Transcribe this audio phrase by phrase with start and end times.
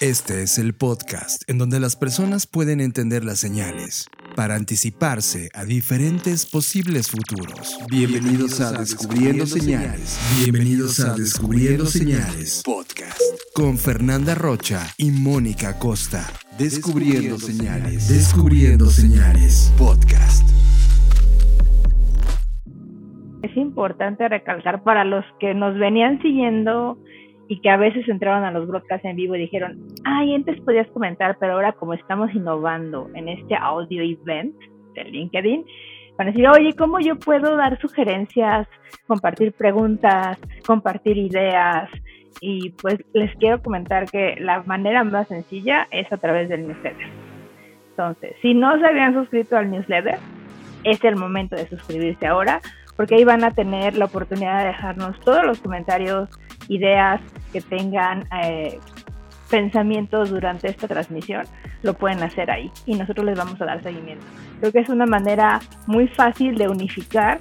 [0.00, 5.64] Este es el podcast en donde las personas pueden entender las señales para anticiparse a
[5.64, 7.76] diferentes posibles futuros.
[7.90, 10.16] Bienvenidos a Descubriendo Señales.
[10.40, 13.20] Bienvenidos a Descubriendo Señales Podcast
[13.52, 16.24] con Fernanda Rocha y Mónica Costa.
[16.56, 18.08] Descubriendo Señales.
[18.08, 20.48] Descubriendo Señales Podcast.
[23.42, 27.02] Es importante recalcar para los que nos venían siguiendo
[27.48, 30.86] y que a veces entraron a los broadcasts en vivo y dijeron, ay, antes podías
[30.88, 34.54] comentar, pero ahora como estamos innovando en este audio event
[34.94, 35.64] de LinkedIn,
[36.18, 38.68] van a decir, oye, ¿cómo yo puedo dar sugerencias,
[39.06, 41.88] compartir preguntas, compartir ideas?
[42.40, 47.08] Y pues les quiero comentar que la manera más sencilla es a través del newsletter.
[47.90, 50.18] Entonces, si no se habían suscrito al newsletter,
[50.84, 52.60] es el momento de suscribirse ahora,
[52.98, 56.28] porque ahí van a tener la oportunidad de dejarnos todos los comentarios,
[56.66, 57.20] ideas
[57.52, 58.80] que tengan eh,
[59.48, 61.44] pensamientos durante esta transmisión,
[61.82, 64.26] lo pueden hacer ahí y nosotros les vamos a dar seguimiento.
[64.58, 67.38] Creo que es una manera muy fácil de unificar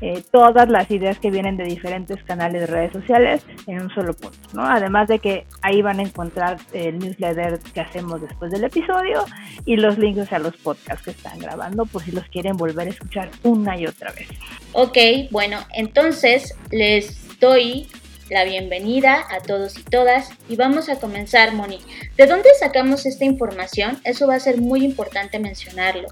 [0.00, 4.14] eh, todas las ideas que vienen de diferentes canales de redes sociales en un solo
[4.14, 4.64] punto, ¿no?
[4.64, 9.24] Además de que ahí van a encontrar el newsletter que hacemos después del episodio
[9.64, 12.90] y los links a los podcasts que están grabando por si los quieren volver a
[12.90, 14.28] escuchar una y otra vez.
[14.72, 14.98] Ok,
[15.30, 17.88] bueno, entonces les doy
[18.30, 21.78] la bienvenida a todos y todas y vamos a comenzar, Moni.
[22.16, 23.98] ¿De dónde sacamos esta información?
[24.04, 26.08] Eso va a ser muy importante mencionarlo.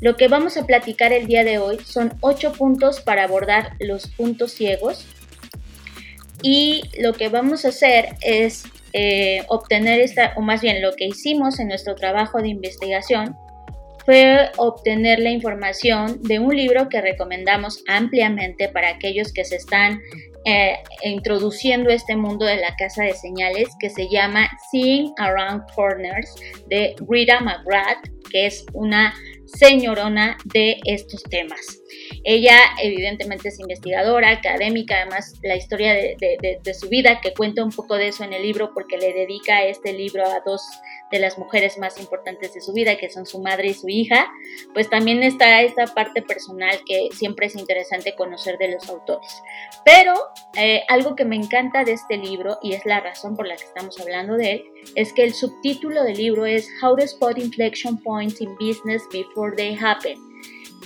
[0.00, 4.06] Lo que vamos a platicar el día de hoy son ocho puntos para abordar los
[4.06, 5.06] puntos ciegos.
[6.42, 11.06] Y lo que vamos a hacer es eh, obtener esta, o más bien lo que
[11.06, 13.36] hicimos en nuestro trabajo de investigación
[14.06, 20.00] fue obtener la información de un libro que recomendamos ampliamente para aquellos que se están
[20.46, 26.34] eh, introduciendo este mundo de la casa de señales que se llama Seeing Around Corners
[26.68, 29.14] de Rita McGrath, que es una
[29.56, 31.82] señorona de estos temas.
[32.24, 36.16] Ella evidentemente es investigadora, académica, además la historia de,
[36.62, 39.64] de, su vida, que cuenta un poco de eso en el libro porque le dedica
[39.64, 40.62] este libro a dos
[41.10, 44.30] de las mujeres más importantes de su vida, que son su madre y su hija,
[44.72, 49.42] pues también está esta parte personal que siempre es interesante conocer de los autores.
[49.84, 50.14] Pero
[50.56, 53.64] eh, algo que me encanta de este libro, y es la razón por la que
[53.64, 54.64] estamos hablando de él,
[54.94, 59.54] es que el subtítulo del libro es How to Spot Inflection Points in Business Before
[59.56, 60.18] They Happen.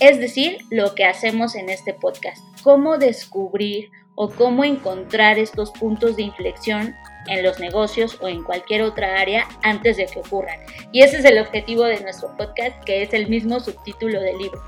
[0.01, 6.17] Es decir, lo que hacemos en este podcast, cómo descubrir o cómo encontrar estos puntos
[6.17, 6.95] de inflexión
[7.27, 10.61] en los negocios o en cualquier otra área antes de que ocurran.
[10.93, 14.63] Y ese es el objetivo de nuestro podcast, que es el mismo subtítulo del libro.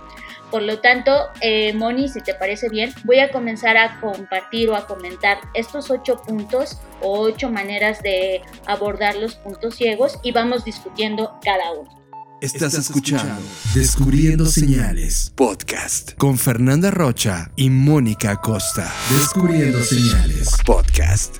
[0.50, 4.76] Por lo tanto, eh, Moni, si te parece bien, voy a comenzar a compartir o
[4.76, 10.64] a comentar estos ocho puntos o ocho maneras de abordar los puntos ciegos y vamos
[10.64, 11.96] discutiendo cada uno.
[12.42, 13.42] Estás escuchando
[13.74, 18.92] Descubriendo Señales Podcast con Fernanda Rocha y Mónica Costa.
[19.18, 21.38] Descubriendo Señales Podcast.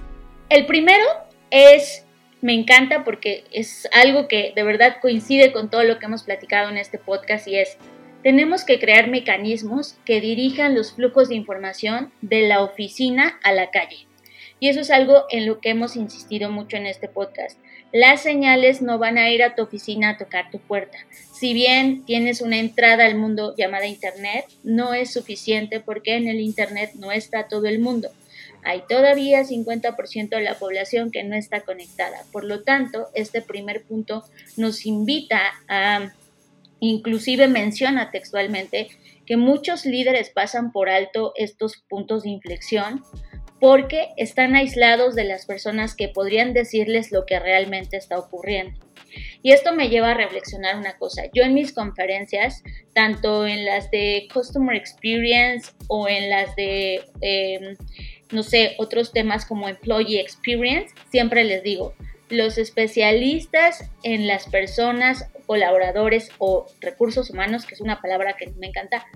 [0.49, 1.05] El primero
[1.51, 2.05] es,
[2.41, 6.71] me encanta porque es algo que de verdad coincide con todo lo que hemos platicado
[6.71, 7.77] en este podcast y es,
[8.27, 13.71] tenemos que crear mecanismos que dirijan los flujos de información de la oficina a la
[13.71, 14.09] calle.
[14.59, 17.57] Y eso es algo en lo que hemos insistido mucho en este podcast.
[17.93, 20.99] Las señales no van a ir a tu oficina a tocar tu puerta.
[21.39, 26.41] Si bien tienes una entrada al mundo llamada Internet, no es suficiente porque en el
[26.41, 28.11] Internet no está todo el mundo
[28.67, 32.25] hay todavía 50% de la población que no está conectada.
[32.33, 34.25] Por lo tanto, este primer punto
[34.57, 36.11] nos invita a,
[36.81, 38.89] inclusive menciona textualmente,
[39.27, 43.03] que muchos líderes pasan por alto estos puntos de inflexión
[43.61, 48.79] porque están aislados de las personas que podrían decirles lo que realmente está ocurriendo.
[49.43, 51.23] Y esto me lleva a reflexionar una cosa.
[51.33, 57.77] Yo en mis conferencias, tanto en las de Customer Experience o en las de em,
[58.33, 61.95] no sé, otros temas como Employee Experience, siempre les digo,
[62.29, 68.67] los especialistas en las personas, colaboradores o recursos humanos, que es una palabra que me
[68.67, 69.07] encanta,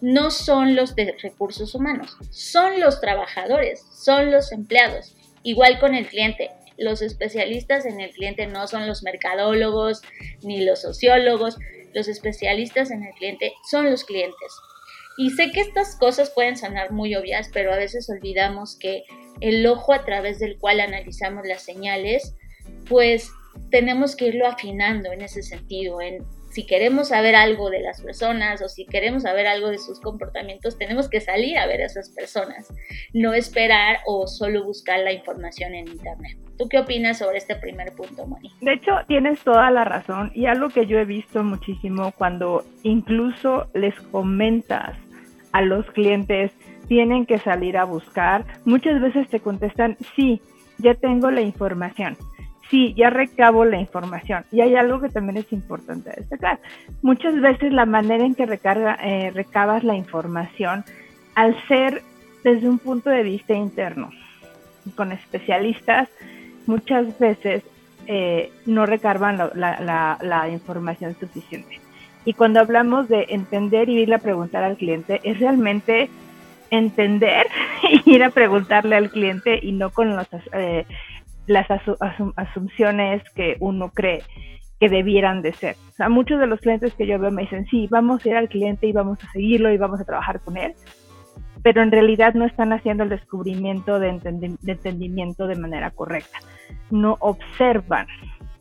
[0.00, 5.16] no son los de recursos humanos, son los trabajadores, son los empleados.
[5.42, 10.02] Igual con el cliente, los especialistas en el cliente no son los mercadólogos
[10.42, 11.56] ni los sociólogos,
[11.94, 14.52] los especialistas en el cliente son los clientes.
[15.16, 19.04] Y sé que estas cosas pueden sonar muy obvias, pero a veces olvidamos que
[19.40, 22.34] el ojo a través del cual analizamos las señales,
[22.88, 23.30] pues
[23.70, 26.24] tenemos que irlo afinando en ese sentido, en
[26.56, 30.78] si queremos saber algo de las personas o si queremos saber algo de sus comportamientos,
[30.78, 32.72] tenemos que salir a ver a esas personas,
[33.12, 36.38] no esperar o solo buscar la información en Internet.
[36.56, 38.50] ¿Tú qué opinas sobre este primer punto, Moni?
[38.62, 43.68] De hecho, tienes toda la razón y algo que yo he visto muchísimo cuando incluso
[43.74, 44.96] les comentas
[45.52, 46.52] a los clientes
[46.88, 50.40] tienen que salir a buscar, muchas veces te contestan, sí,
[50.78, 52.16] ya tengo la información
[52.70, 54.44] sí, ya recabo la información.
[54.52, 56.58] Y hay algo que también es importante destacar.
[57.02, 60.84] Muchas veces la manera en que recarga, eh, recabas la información,
[61.34, 62.02] al ser
[62.42, 64.10] desde un punto de vista interno,
[64.94, 66.08] con especialistas,
[66.66, 67.62] muchas veces
[68.06, 71.80] eh, no recargan la, información suficiente.
[72.24, 76.08] Y cuando hablamos de entender y ir a preguntar al cliente, es realmente
[76.70, 77.46] entender
[78.04, 80.84] y ir a preguntarle al cliente y no con los eh,
[81.46, 81.66] las
[82.36, 84.22] asunciones que uno cree
[84.80, 85.76] que debieran de ser.
[85.98, 88.48] O muchos de los clientes que yo veo me dicen, sí, vamos a ir al
[88.48, 90.74] cliente y vamos a seguirlo y vamos a trabajar con él,
[91.62, 94.20] pero en realidad no están haciendo el descubrimiento de,
[94.66, 96.38] entendimiento de manera correcta.
[96.90, 98.06] No observan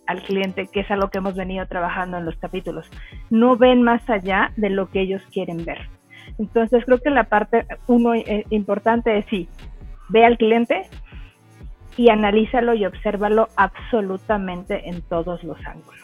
[0.08, 2.90] al cliente, que es algo que hemos venido trabajando en los capítulos.
[3.30, 5.90] No ven más allá de lo que ellos quieren ver.
[6.38, 9.50] Entonces creo que la parte uno eh, importante es sí,
[10.10, 10.88] ve al cliente,
[11.98, 16.02] y analízalo y obsérvalo absolutamente en todos los ángulos.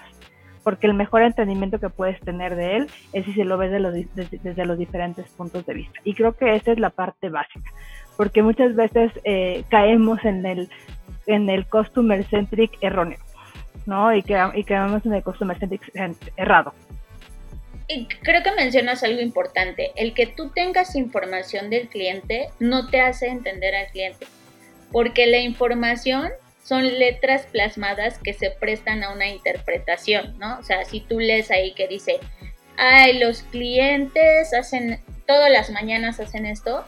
[0.64, 4.66] Porque el mejor entendimiento que puedes tener de él es si se lo ves desde,
[4.66, 6.00] los diferentes puntos de vista.
[6.04, 7.72] Y creo que esa es la parte básica.
[8.16, 10.70] Porque muchas veces eh, caemos en el,
[11.26, 13.18] en el customer centric erróneo,
[13.88, 14.14] ¿no?
[14.14, 15.82] Y, que, y caemos en el customer centric
[16.38, 16.74] errado.
[17.88, 19.92] Y creo que mencionas algo importante.
[19.96, 24.28] El que tú tengas información del cliente no te hace entender al cliente
[24.92, 26.32] porque la información
[26.64, 30.60] son letras plasmadas que se prestan a una interpretación, ¿no?
[30.60, 32.20] O sea, si tú lees ahí que dice,
[32.78, 36.86] ay, los clientes hacen, todas las mañanas hacen esto,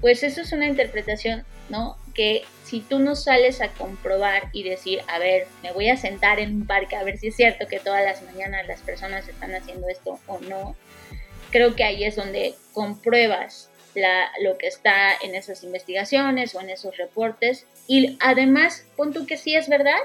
[0.00, 1.96] pues eso es una interpretación, ¿no?
[2.12, 6.40] Que si tú no sales a comprobar y decir, a ver, me voy a sentar
[6.40, 9.54] en un parque a ver si es cierto que todas las mañanas las personas están
[9.54, 10.74] haciendo esto o no,
[11.50, 13.70] creo que ahí es donde compruebas
[14.40, 17.66] lo que está en esas investigaciones o en esos reportes.
[17.86, 19.98] Y además, pon tú que sí es verdad,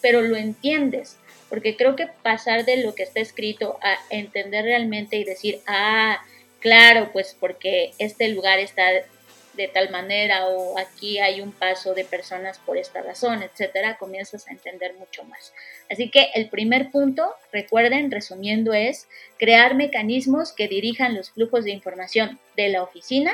[0.00, 1.16] pero lo entiendes.
[1.48, 6.22] Porque creo que pasar de lo que está escrito a entender realmente y decir, ah,
[6.60, 8.84] claro, pues porque este lugar está
[9.54, 14.48] de tal manera o aquí hay un paso de personas por esta razón, etcétera, comienzas
[14.48, 15.52] a entender mucho más.
[15.90, 19.08] Así que el primer punto, recuerden, resumiendo, es
[19.38, 23.32] crear mecanismos que dirijan los flujos de información de la oficina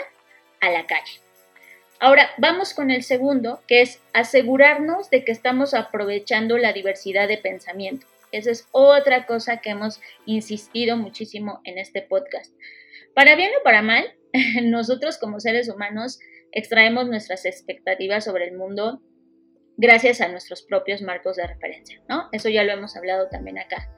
[0.60, 1.20] a la calle.
[2.00, 7.38] Ahora vamos con el segundo, que es asegurarnos de que estamos aprovechando la diversidad de
[7.38, 8.06] pensamiento.
[8.30, 12.52] Esa es otra cosa que hemos insistido muchísimo en este podcast.
[13.14, 14.14] Para bien o para mal,
[14.62, 16.18] nosotros como seres humanos
[16.52, 19.02] extraemos nuestras expectativas sobre el mundo
[19.76, 22.28] gracias a nuestros propios marcos de referencia, ¿no?
[22.32, 23.88] Eso ya lo hemos hablado también acá.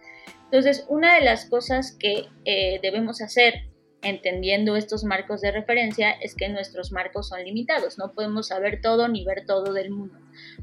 [0.45, 3.71] Entonces, una de las cosas que eh, debemos hacer
[4.03, 9.09] entendiendo estos marcos de referencia es que nuestros marcos son limitados, no podemos saber todo
[9.09, 10.19] ni ver todo del mundo.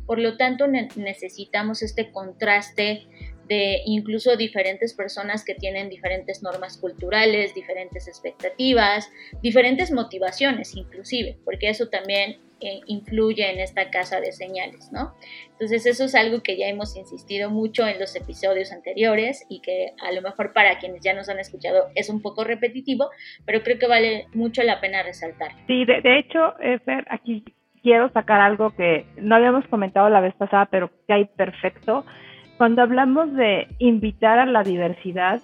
[0.05, 3.07] Por lo tanto, necesitamos este contraste
[3.47, 9.11] de incluso diferentes personas que tienen diferentes normas culturales, diferentes expectativas,
[9.41, 15.13] diferentes motivaciones inclusive, porque eso también eh, influye en esta casa de señales, ¿no?
[15.51, 19.91] Entonces eso es algo que ya hemos insistido mucho en los episodios anteriores y que
[20.01, 23.11] a lo mejor para quienes ya nos han escuchado es un poco repetitivo,
[23.45, 25.51] pero creo que vale mucho la pena resaltar.
[25.67, 27.45] Sí, de, de hecho, Efer, aquí
[27.83, 32.05] quiero sacar algo que no habíamos comentado la vez pasada, pero que hay perfecto
[32.57, 35.41] cuando hablamos de invitar a la diversidad,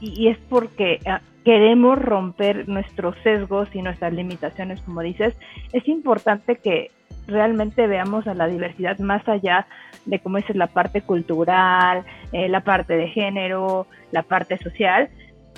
[0.00, 5.34] y, es porque ah, queremos romper nuestros sesgos y nuestras limitaciones, como dices,
[5.72, 6.90] es importante que
[7.26, 9.66] realmente veamos a la diversidad más allá
[10.04, 15.08] de cómo es la parte cultural, eh, la parte de género, la parte social,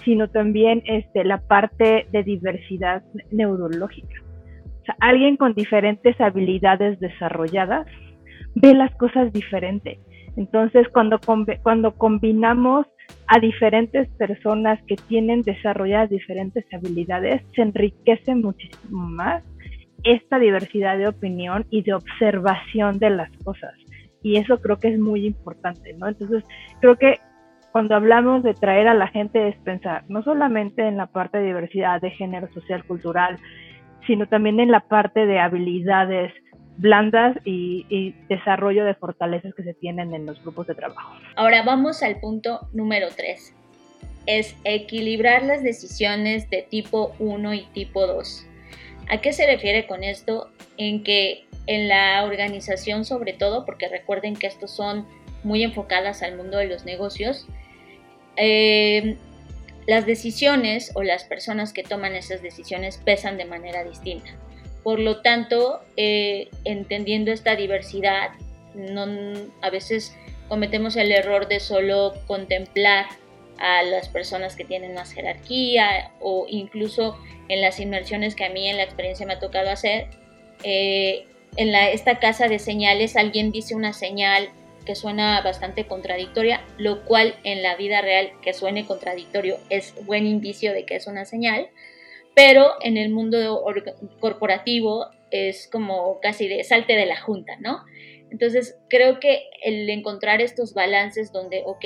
[0.04, 4.20] sino también este, la parte de diversidad neurológica.
[4.82, 7.86] O sea, alguien con diferentes habilidades desarrolladas
[8.54, 10.00] ve las cosas diferente
[10.36, 11.20] entonces, cuando,
[11.62, 12.86] cuando combinamos
[13.26, 19.42] a diferentes personas que tienen desarrolladas diferentes habilidades, se enriquece muchísimo más
[20.04, 23.72] esta diversidad de opinión y de observación de las cosas.
[24.22, 26.08] Y eso creo que es muy importante, ¿no?
[26.08, 26.44] Entonces,
[26.80, 27.18] creo que
[27.72, 31.46] cuando hablamos de traer a la gente es pensar no solamente en la parte de
[31.46, 33.36] diversidad de género social, cultural,
[34.06, 36.32] sino también en la parte de habilidades
[36.76, 41.14] blandas y, desarrollo de fortalezas que se tienen en los grupos de trabajo.
[41.36, 43.54] Ahora vamos al punto número 3.
[44.26, 48.46] es equilibrar las decisiones de tipo 1 y tipo 2.
[49.08, 50.48] ¿A qué se refiere con esto?
[50.76, 55.06] En que en la organización sobre todo, porque recuerden que estos son
[55.42, 57.46] muy enfocadas al mundo de los negocios,
[58.36, 59.16] eh,
[59.86, 64.30] las decisiones o las personas que toman esas decisiones pesan de manera distinta.
[64.82, 68.30] Por lo tanto, eh, entendiendo esta diversidad,
[68.74, 69.06] no,
[69.60, 70.16] a veces
[70.48, 73.06] cometemos el error de solo contemplar
[73.58, 77.16] a las personas que tienen más jerarquía o incluso
[77.48, 80.08] en las inmersiones que a mí en la experiencia me ha tocado hacer,
[80.64, 84.48] eh, en esta casa de señales alguien dice una señal
[84.86, 90.26] que suena bastante contradictoria, lo cual en la vida real que suene contradictorio es buen
[90.26, 91.68] indicio de que es una señal,
[92.34, 93.64] pero en el mundo
[94.20, 97.84] corporativo es como casi de salte de la junta, ¿no?
[98.30, 101.84] Entonces creo que el encontrar estos balances donde, ok,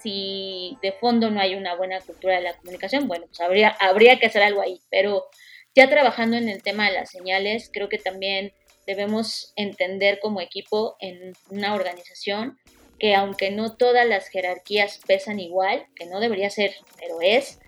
[0.00, 4.18] si de fondo no hay una buena cultura de la comunicación, bueno, pues habría, habría
[4.18, 5.26] que hacer algo ahí, pero
[5.74, 8.52] ya trabajando en el tema de las señales, creo que también
[8.86, 12.58] debemos entender como equipo en una organización
[12.98, 17.60] que aunque no todas las jerarquías pesan igual, que no debería ser, pero es,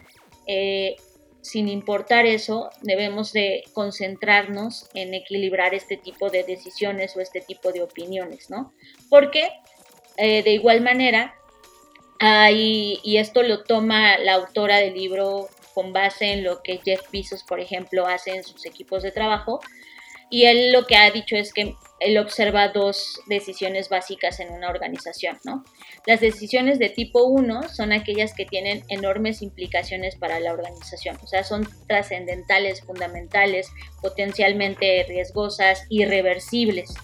[0.47, 0.97] eh,
[1.43, 7.73] sin importar eso, debemos de concentrarnos en equilibrar este tipo de decisiones o este tipo
[7.73, 8.73] de opiniones, ¿no?
[9.09, 9.51] Porque
[10.17, 11.35] eh, de igual manera,
[12.19, 17.01] hay, y esto lo toma la autora del libro con base en lo que Jeff
[17.11, 19.61] Bezos, por ejemplo, hace en sus equipos de trabajo,
[20.31, 24.71] y él lo que ha dicho es que él observa dos decisiones básicas en una
[24.71, 25.65] organización, ¿no?
[26.07, 31.27] Las decisiones de tipo 1 son aquellas que tienen enormes implicaciones para la organización, o
[31.27, 33.69] sea, son trascendentales, fundamentales,
[34.01, 36.95] potencialmente riesgosas, irreversibles.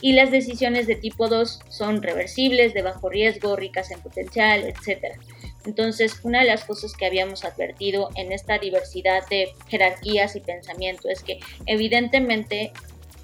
[0.00, 5.18] Y las decisiones de tipo 2 son reversibles, de bajo riesgo, ricas en potencial, etc.
[5.66, 11.08] Entonces, una de las cosas que habíamos advertido en esta diversidad de jerarquías y pensamiento
[11.08, 12.72] es que evidentemente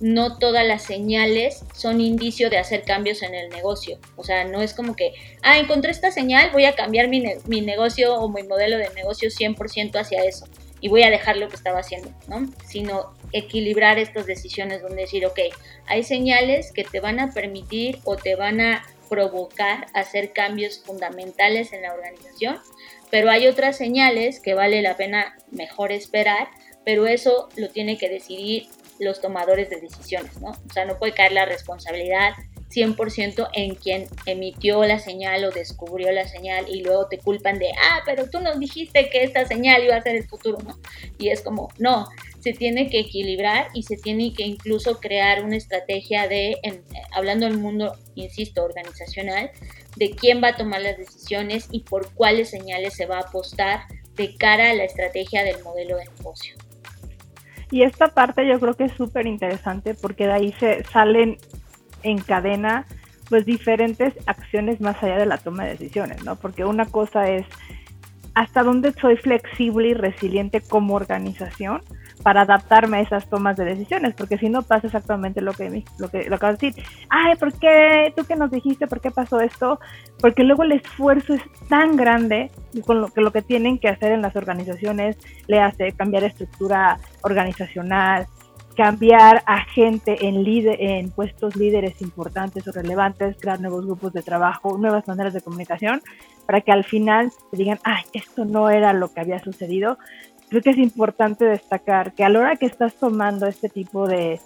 [0.01, 3.99] no todas las señales son indicio de hacer cambios en el negocio.
[4.17, 7.61] O sea, no es como que, ah, encontré esta señal, voy a cambiar mi, mi
[7.61, 10.47] negocio o mi modelo de negocio 100% hacia eso
[10.83, 12.49] y voy a dejar lo que estaba haciendo, ¿no?
[12.67, 15.39] Sino equilibrar estas decisiones donde decir, ok,
[15.87, 21.75] hay señales que te van a permitir o te van a provocar hacer cambios fundamentales
[21.75, 22.59] en la organización,
[23.11, 26.49] pero hay otras señales que vale la pena mejor esperar,
[26.83, 30.53] pero eso lo tiene que decidir los tomadores de decisiones, ¿no?
[30.53, 32.33] O sea, no puede caer la responsabilidad
[32.75, 37.71] 100% en quien emitió la señal o descubrió la señal y luego te culpan de,
[37.71, 40.79] ah, pero tú nos dijiste que esta señal iba a ser el futuro, ¿no?
[41.19, 42.09] Y es como, no,
[42.41, 46.57] se tiene que equilibrar y se tiene que incluso crear una estrategia de,
[47.13, 49.51] hablando del mundo, insisto, organizacional,
[49.97, 53.85] de quién va a tomar las decisiones y por cuáles señales se va a apostar
[54.17, 56.57] de cara a la estrategia del modelo de negocio.
[57.71, 61.39] Y esta parte yo creo que es súper interesante porque de ahí se salen
[62.03, 62.87] en cadena
[63.29, 66.37] pues diferentes acciones más allá de la toma de decisiones, ¿no?
[66.37, 67.47] Porque una cosa es
[68.35, 71.83] hasta dónde soy flexible y resiliente como organización
[72.23, 76.09] para adaptarme a esas tomas de decisiones, porque si no pasa exactamente lo que lo
[76.09, 76.85] que lo acabas de decir.
[77.09, 78.13] Ay, ¿por qué?
[78.17, 78.87] ¿Tú qué nos dijiste?
[78.87, 79.81] ¿Por qué pasó esto?
[80.21, 82.51] Porque luego el esfuerzo es tan grande
[82.87, 85.17] con lo que lo que tienen que hacer en las organizaciones
[85.49, 88.27] le hace cambiar estructura organizacional,
[88.77, 94.23] cambiar a gente en, líder, en puestos líderes importantes o relevantes, crear nuevos grupos de
[94.23, 96.03] trabajo, nuevas maneras de comunicación,
[96.47, 99.99] para que al final digan, ay, esto no era lo que había sucedido.
[100.49, 104.41] Creo que es importante destacar que a la hora que estás tomando este tipo de,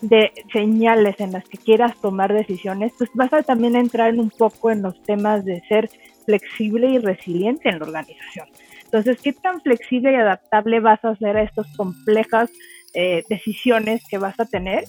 [0.00, 4.30] de señales en las que quieras tomar decisiones, pues vas a también entrar en un
[4.30, 5.90] poco en los temas de ser
[6.24, 8.48] flexible y resiliente en la organización.
[8.84, 12.50] Entonces, ¿qué tan flexible y adaptable vas a hacer a estas complejas
[12.94, 14.84] eh, decisiones que vas a tener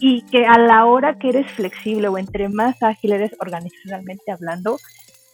[0.00, 4.78] y que a la hora que eres flexible o entre más ágil eres organizacionalmente hablando,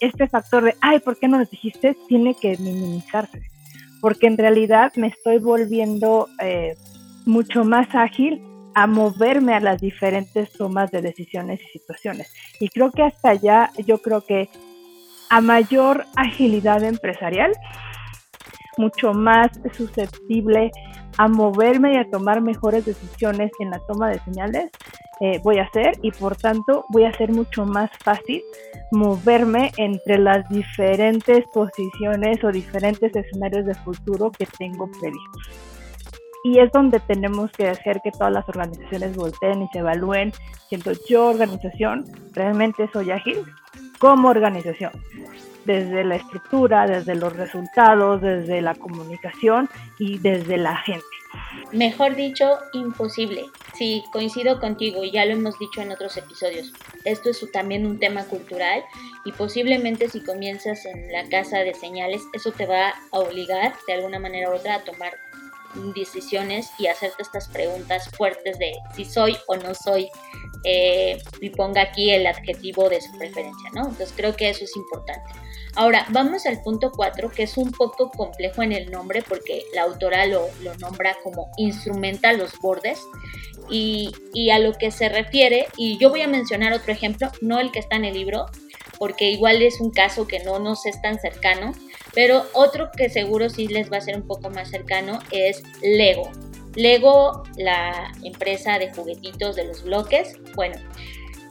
[0.01, 1.97] este factor de, ay, ¿por qué no nos dijiste?
[2.09, 3.43] tiene que minimizarse.
[4.01, 6.75] Porque en realidad me estoy volviendo eh,
[7.25, 8.43] mucho más ágil
[8.75, 12.33] a moverme a las diferentes tomas de decisiones y situaciones.
[12.59, 14.49] Y creo que hasta allá, yo creo que
[15.31, 17.53] a mayor agilidad empresarial,
[18.77, 20.73] mucho más susceptible
[21.19, 24.71] a moverme y a tomar mejores decisiones en la toma de señales
[25.25, 28.43] eh, voy a hacer y por tanto voy a hacer mucho más fácil
[28.91, 35.43] moverme entre las diferentes posiciones o diferentes escenarios de futuro que tengo previstos.
[36.45, 40.33] Y es donde tenemos que hacer que todas las organizaciones volteen y se evalúen,
[40.69, 43.45] siendo yo organización, realmente soy ágil
[44.01, 44.91] como organización.
[45.65, 51.05] Desde la estructura, desde los resultados, desde la comunicación y desde la gente.
[51.73, 53.47] Mejor dicho, imposible.
[53.75, 56.73] Sí, coincido contigo y ya lo hemos dicho en otros episodios.
[57.05, 58.85] Esto es también un tema cultural
[59.25, 63.95] y posiblemente si comienzas en la casa de señales, eso te va a obligar de
[63.95, 65.13] alguna manera u otra a tomar
[65.95, 70.09] decisiones y hacerte estas preguntas fuertes de si soy o no soy
[70.65, 73.83] eh, y ponga aquí el adjetivo de su preferencia, ¿no?
[73.83, 75.33] Entonces creo que eso es importante.
[75.75, 79.83] Ahora, vamos al punto 4, que es un poco complejo en el nombre porque la
[79.83, 80.49] autora lo,
[80.81, 83.01] nombra como instrumenta los bordes
[83.71, 87.59] y, y, a lo que se refiere, y yo voy a mencionar otro ejemplo, no
[87.59, 88.47] el que está en el libro,
[88.99, 91.73] porque igual es un caso que no nos es tan cercano,
[92.15, 96.31] pero otro que seguro sí les va a ser un poco más cercano es Lego.
[96.75, 100.77] Lego, la empresa de juguetitos de los bloques, bueno,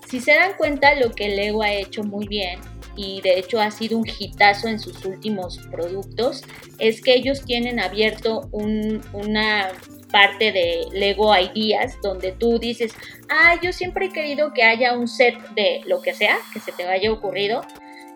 [0.07, 2.59] si se dan cuenta lo que Lego ha hecho muy bien
[2.95, 6.43] y de hecho ha sido un hitazo en sus últimos productos,
[6.79, 9.69] es que ellos tienen abierto una
[10.11, 12.93] parte de Lego Ideas donde tú dices,
[13.29, 16.71] ah, yo siempre he querido que haya un set de lo que sea que se
[16.71, 17.61] te haya ocurrido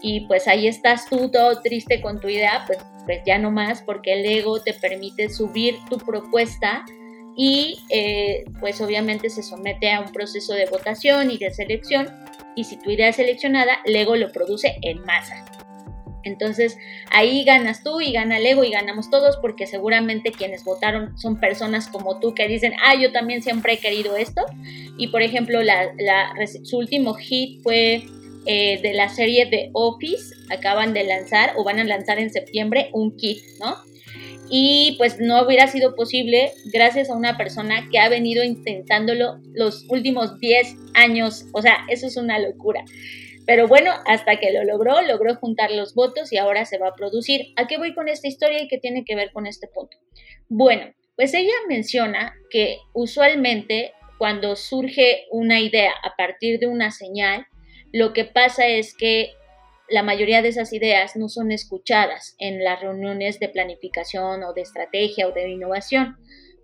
[0.08, 3.82] y pues ahí estás tú todo triste con tu idea, pues, pues ya no más
[3.82, 6.86] porque el Lego te permite subir tu propuesta
[7.36, 12.08] y eh, pues obviamente se somete a un proceso de votación y de selección
[12.56, 15.44] y si tu idea es seleccionada, Lego lo produce en masa.
[16.22, 16.78] Entonces
[17.10, 21.88] ahí ganas tú y gana Lego y ganamos todos porque seguramente quienes votaron son personas
[21.88, 24.46] como tú que dicen, ah, yo también siempre he querido esto.
[25.00, 25.92] Y por ejemplo, la,
[26.64, 28.04] su último hit fue
[28.46, 32.90] eh, de la serie de Office, acaban de lanzar o van a lanzar en septiembre
[32.94, 33.76] un kit, ¿no?
[34.50, 39.86] y pues no hubiera sido posible gracias a una persona que ha venido intentándolo los
[39.90, 42.84] últimos 10 años, o sea, eso es una locura.
[43.46, 46.96] Pero bueno, hasta que lo logró, logró juntar los votos y ahora se va a
[46.96, 47.54] producir.
[47.58, 49.98] ¿A qué voy con esta historia y qué tiene que ver con este punto?
[50.50, 57.46] Bueno, pues ella menciona que usualmente cuando surge una idea a partir de una señal,
[57.94, 59.34] lo que pasa es que
[59.88, 64.62] la mayoría de esas ideas no son escuchadas en las reuniones de planificación o de
[64.62, 66.18] estrategia o de innovación,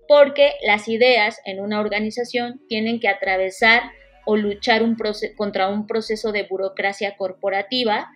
[0.07, 3.83] porque las ideas en una organización tienen que atravesar
[4.25, 4.83] o luchar
[5.35, 8.09] contra un proceso de burocracia corporativa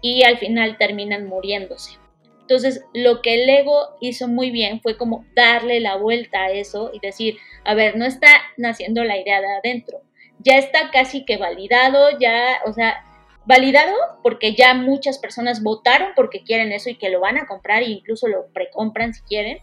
[0.00, 1.98] y al final terminan muriéndose.
[2.40, 6.90] Entonces, lo que el ego hizo muy bien fue como darle la vuelta a eso
[6.92, 10.02] y decir, a ver, no está naciendo la idea de adentro,
[10.44, 13.04] ya está casi que validado, ya, o sea,
[13.44, 17.82] validado porque ya muchas personas votaron porque quieren eso y que lo van a comprar
[17.82, 19.58] e incluso lo precompran si quieren.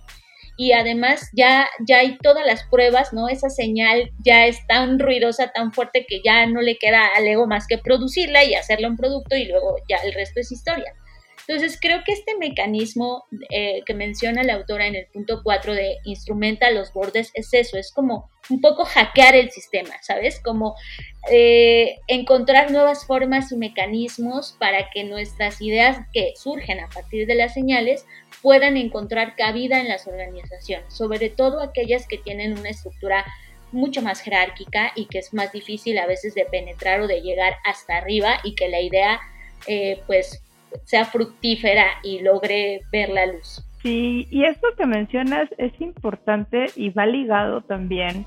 [0.57, 3.29] Y además ya, ya hay todas las pruebas, ¿no?
[3.29, 7.47] Esa señal ya es tan ruidosa, tan fuerte que ya no le queda al ego
[7.47, 10.93] más que producirla y hacerle un producto y luego ya el resto es historia.
[11.49, 15.97] Entonces, creo que este mecanismo eh, que menciona la autora en el punto 4 de
[16.03, 20.39] instrumenta los bordes es eso, es como un poco hackear el sistema, ¿sabes?
[20.41, 20.75] Como
[21.31, 27.33] eh, encontrar nuevas formas y mecanismos para que nuestras ideas que surgen a partir de
[27.33, 28.05] las señales
[28.43, 33.25] puedan encontrar cabida en las organizaciones, sobre todo aquellas que tienen una estructura
[33.71, 37.55] mucho más jerárquica y que es más difícil a veces de penetrar o de llegar
[37.65, 39.19] hasta arriba y que la idea
[39.65, 40.43] eh, pues
[40.83, 43.65] sea fructífera y logre ver la luz.
[43.81, 48.25] Sí, y esto que mencionas es importante y va ligado también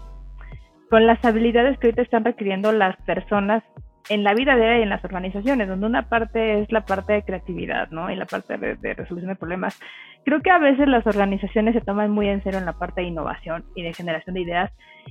[0.89, 3.63] con las habilidades que ahorita están requiriendo las personas
[4.09, 7.23] en la vida diaria y en las organizaciones, donde una parte es la parte de
[7.23, 8.11] creatividad, ¿no?
[8.11, 9.79] Y la parte de, de, resolución de problemas.
[10.25, 13.09] Creo que a veces las organizaciones se toman muy en serio en la parte de
[13.09, 14.71] innovación y de generación de ideas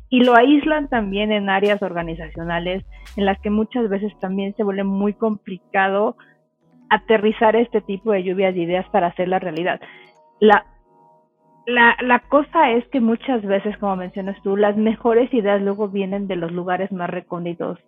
[0.10, 2.84] y lo aíslan también en áreas organizacionales
[3.18, 6.16] en las que muchas veces también se vuelve muy complicado
[6.92, 9.80] aterrizar este tipo de lluvias de ideas para hacer la realidad.
[10.42, 10.66] La,
[11.66, 16.28] la, la cosa es que muchas veces, como mencionas tú, las mejores ideas luego vienen
[16.28, 17.80] de los lugares más recónditos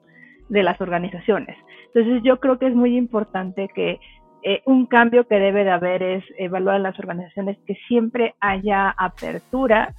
[0.48, 1.58] de las organizaciones.
[1.94, 4.00] Entonces yo creo que es muy importante que
[4.42, 8.90] eh, un cambio que debe de haber es evaluar en las organizaciones que siempre haya
[8.98, 9.94] apertura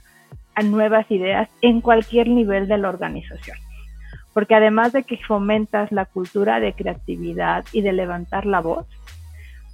[0.55, 3.57] a nuevas ideas en cualquier nivel de la organización
[4.35, 8.87] porque además de que fomentas la cultura de creatividad y de levantar la voz,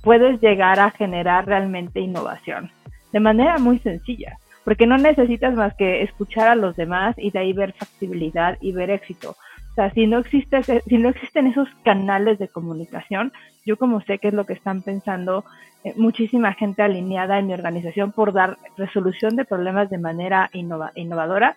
[0.03, 2.71] puedes llegar a generar realmente innovación
[3.13, 7.41] de manera muy sencilla, porque no necesitas más que escuchar a los demás y de
[7.41, 9.37] ahí ver factibilidad y ver éxito.
[9.71, 13.33] O sea, si no, existe, si no existen esos canales de comunicación,
[13.65, 15.45] yo como sé que es lo que están pensando
[15.85, 21.57] eh, muchísima gente alineada en mi organización por dar resolución de problemas de manera innovadora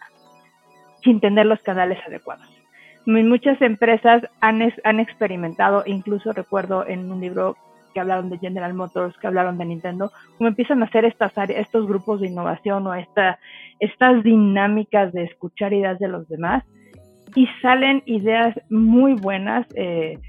[1.03, 2.62] sin tener los canales adecuados
[3.05, 7.57] muchas empresas han, han experimentado, incluso recuerdo en un libro
[7.93, 11.61] que hablaron de General Motors, que hablaron de Nintendo, como empiezan a hacer estas áreas,
[11.61, 13.39] estos grupos de innovación o esta,
[13.79, 16.63] estas dinámicas de escuchar ideas de los demás
[17.35, 19.65] y salen ideas muy buenas.
[19.75, 20.19] Eh,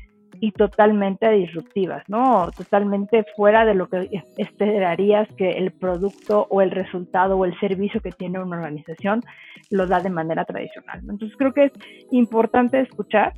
[0.40, 2.51] y totalmente disruptivas, ¿no?
[2.57, 8.01] Totalmente fuera de lo que esperarías que el producto o el resultado o el servicio
[8.01, 9.23] que tiene una organización
[9.70, 11.01] lo da de manera tradicional.
[11.01, 11.73] Entonces creo que es
[12.11, 13.33] importante escuchar,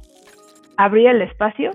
[0.77, 1.71] abrir el espacio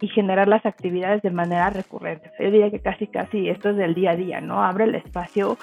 [0.00, 2.30] y generar las actividades de manera recurrente.
[2.38, 4.62] Yo diría que casi casi esto es del día a día, ¿no?
[4.62, 5.56] Abre el espacio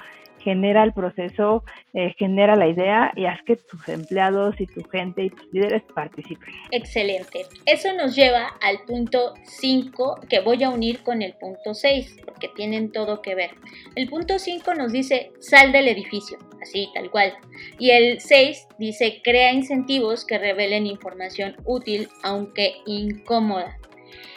[0.44, 5.24] genera el proceso, eh, genera la idea y haz que tus empleados y tu gente
[5.24, 6.54] y tus líderes participen.
[6.70, 7.46] Excelente.
[7.66, 12.48] Eso nos lleva al punto 5 que voy a unir con el punto 6 porque
[12.54, 13.50] tienen todo que ver.
[13.96, 17.34] El punto 5 nos dice sal del edificio, así tal cual.
[17.78, 23.78] Y el 6 dice crea incentivos que revelen información útil aunque incómoda.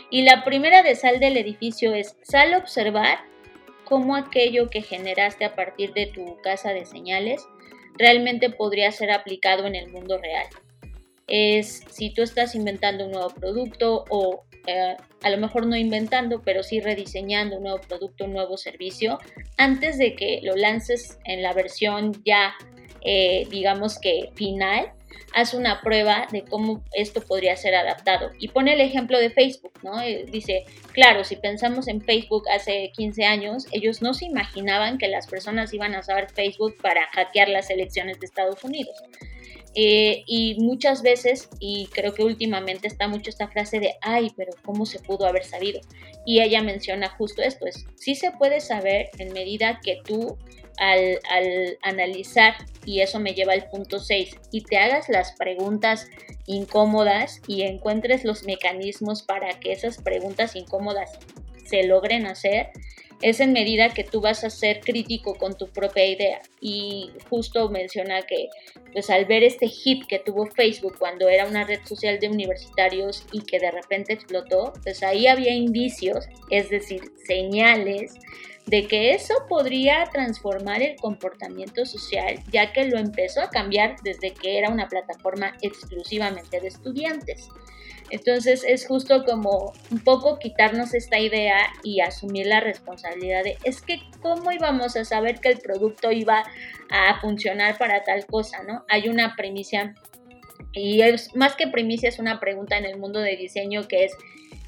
[0.09, 3.17] Y la primera de sal del edificio es sal a observar
[3.87, 7.45] cómo aquello que generaste a partir de tu casa de señales
[7.97, 10.47] realmente podría ser aplicado en el mundo real.
[11.27, 16.41] Es si tú estás inventando un nuevo producto o eh, a lo mejor no inventando,
[16.41, 19.17] pero sí rediseñando un nuevo producto, un nuevo servicio,
[19.57, 22.55] antes de que lo lances en la versión ya,
[23.01, 24.91] eh, digamos que final,
[25.33, 28.31] haz una prueba de cómo esto podría ser adaptado.
[28.39, 30.01] Y pone el ejemplo de Facebook, ¿no?
[30.01, 35.07] Eh, dice, claro, si pensamos en Facebook hace 15 años, ellos no se imaginaban que
[35.07, 38.95] las personas iban a saber Facebook para hackear las elecciones de Estados Unidos.
[39.79, 44.51] Eh, y muchas veces, y creo que últimamente está mucho esta frase de, ay, pero
[44.63, 45.81] ¿cómo se pudo haber sabido?
[46.25, 50.35] Y ella menciona justo esto, es, sí se puede saber en medida que tú
[50.77, 56.07] al, analizar, y eso me lleva al punto 6, y te hagas las preguntas
[56.45, 61.11] incómodas y encuentres los mecanismos para que esas preguntas incómodas
[61.65, 62.69] se logren hacer,
[63.21, 66.41] es en medida que tú vas a ser crítico con tu propia idea.
[66.61, 68.49] Y justo menciona que
[68.93, 73.25] pues al ver este hit que tuvo Facebook cuando era una red social de universitarios
[73.31, 78.15] y que de repente explotó, pues ahí había indicios, es decir, señales
[78.67, 84.33] de que eso podría transformar el comportamiento social, ya que lo empezó a cambiar desde
[84.33, 87.47] que era una plataforma exclusivamente de estudiantes.
[88.09, 93.81] Entonces es justo como un poco quitarnos esta idea y asumir la responsabilidad de, es
[93.81, 96.43] que cómo íbamos a saber que el producto iba
[96.89, 98.85] a funcionar para tal cosa, ¿no?
[98.89, 99.95] Hay una primicia
[100.73, 104.13] y es más que primicia es una pregunta en el mundo de diseño que es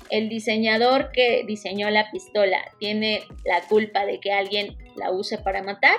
[0.09, 5.63] el diseñador que diseñó la pistola tiene la culpa de que alguien la use para
[5.63, 5.97] matar?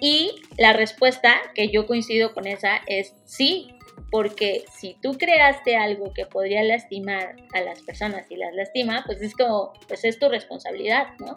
[0.00, 3.68] Y la respuesta, que yo coincido con esa, es sí,
[4.10, 9.20] porque si tú creaste algo que podría lastimar a las personas y las lastima, pues
[9.22, 11.34] es como, pues es tu responsabilidad, ¿no?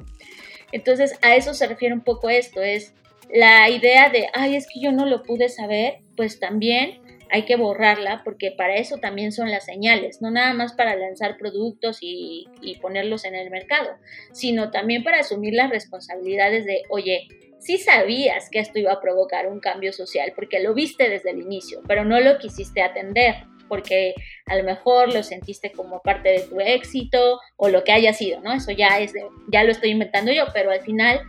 [0.71, 2.93] Entonces a eso se refiere un poco esto, es
[3.33, 7.55] la idea de, ay, es que yo no lo pude saber, pues también hay que
[7.55, 12.47] borrarla porque para eso también son las señales, no nada más para lanzar productos y,
[12.81, 13.89] ponerlos en el mercado,
[14.33, 17.27] sino también para asumir las responsabilidades de, oye,
[17.59, 21.41] sí sabías que esto iba a provocar un cambio social porque lo viste desde el
[21.41, 23.35] inicio, pero no lo quisiste atender
[23.67, 24.13] porque
[24.47, 28.41] a lo mejor lo sentiste como parte de tu éxito o lo que haya sido,
[28.41, 28.51] ¿no?
[28.51, 29.13] Eso ya es
[29.49, 31.21] ya lo estoy inventando yo, pero al final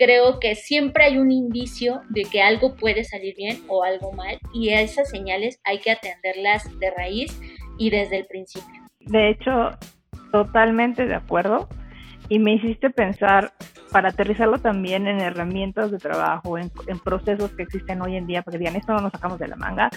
[0.00, 4.38] creo que siempre hay un indicio de que algo puede salir bien o algo mal
[4.54, 7.38] y esas señales hay que atenderlas de raíz
[7.76, 8.82] y desde el principio.
[9.00, 9.72] De hecho,
[10.32, 11.68] totalmente de acuerdo
[12.30, 13.52] y me hiciste pensar
[13.92, 16.70] para aterrizarlo también en herramientas de trabajo, en,
[17.04, 19.90] procesos que existen hoy en día, porque digan, esto no nos sacamos de la manga.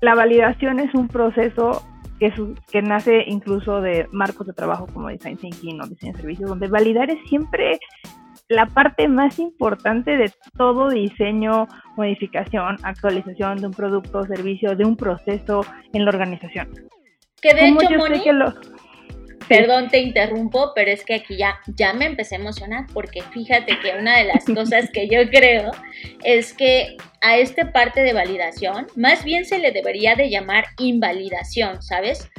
[0.00, 1.82] La validación es un proceso
[2.18, 2.32] que,
[2.70, 6.68] que nace incluso de marcos de trabajo como Design Thinking o Diseño de Servicios, donde
[6.68, 7.78] validar es siempre
[8.48, 14.96] la parte más importante de todo diseño, modificación, actualización de un producto servicio, de un
[14.96, 15.60] proceso
[15.92, 16.72] en la organización.
[17.40, 18.22] Que de hecho, Moni,
[19.48, 23.78] perdón, te interrumpo, pero es que aquí ya, ya me empecé a emocionar porque fíjate
[23.80, 25.70] que una de las cosas que yo creo
[26.24, 31.82] es que a esta parte de validación, más bien se le debería de llamar invalidación,
[31.82, 32.30] ¿sabes?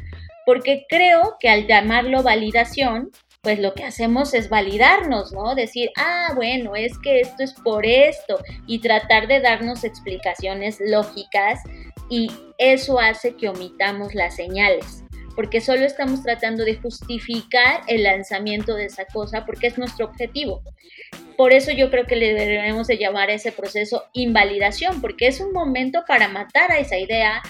[0.45, 3.11] Porque creo que al llamarlo validación,
[3.41, 5.55] pues lo que hacemos es validarnos, ¿no?
[5.55, 11.59] Decir, ah, bueno, es que esto es por esto y tratar de darnos explicaciones lógicas
[12.09, 18.75] y eso hace que omitamos las señales, porque solo estamos tratando de justificar el lanzamiento
[18.75, 20.61] de esa cosa porque es nuestro objetivo.
[21.37, 25.39] Por eso yo creo que le debemos de llamar a ese proceso invalidación, porque es
[25.39, 27.41] un momento para matar a esa idea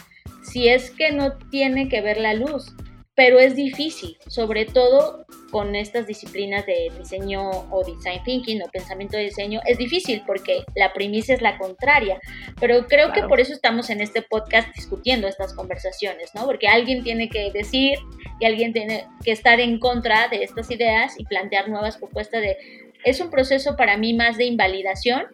[0.44, 2.76] si es que no tiene que ver la luz,
[3.20, 9.18] pero es difícil, sobre todo con estas disciplinas de diseño o design thinking o pensamiento
[9.18, 12.22] de diseño es difícil porque la primicia es la contraria,
[12.62, 16.46] pero creo que por eso estamos en este podcast discutiendo estas conversaciones, ¿no?
[16.46, 18.00] Porque alguien tiene que decir
[18.40, 22.56] y alguien tiene que estar en contra de estas ideas y plantear nuevas propuestas de
[23.04, 25.26] es un proceso para mí más de invalidación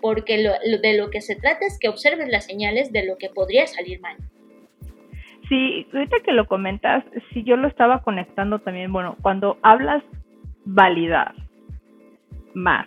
[0.00, 3.66] porque de lo que se trata es que observes las señales de lo que podría
[3.66, 4.16] salir mal.
[5.48, 10.02] Sí, ahorita que lo comentas, si yo lo estaba conectando también, bueno, cuando hablas
[10.64, 11.34] validar
[12.54, 12.86] más,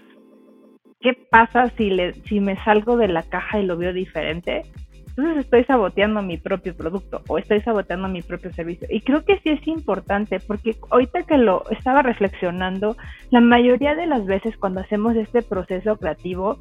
[0.99, 4.63] ¿qué pasa si, le, si me salgo de la caja y lo veo diferente?
[5.09, 8.87] Entonces estoy saboteando mi propio producto o estoy saboteando mi propio servicio.
[8.89, 12.95] Y creo que sí es importante porque ahorita que lo estaba reflexionando,
[13.31, 16.59] la mayoría de las veces cuando hacemos este proceso creativo,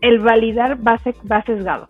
[0.00, 0.98] el validar va,
[1.30, 1.86] va sesgado.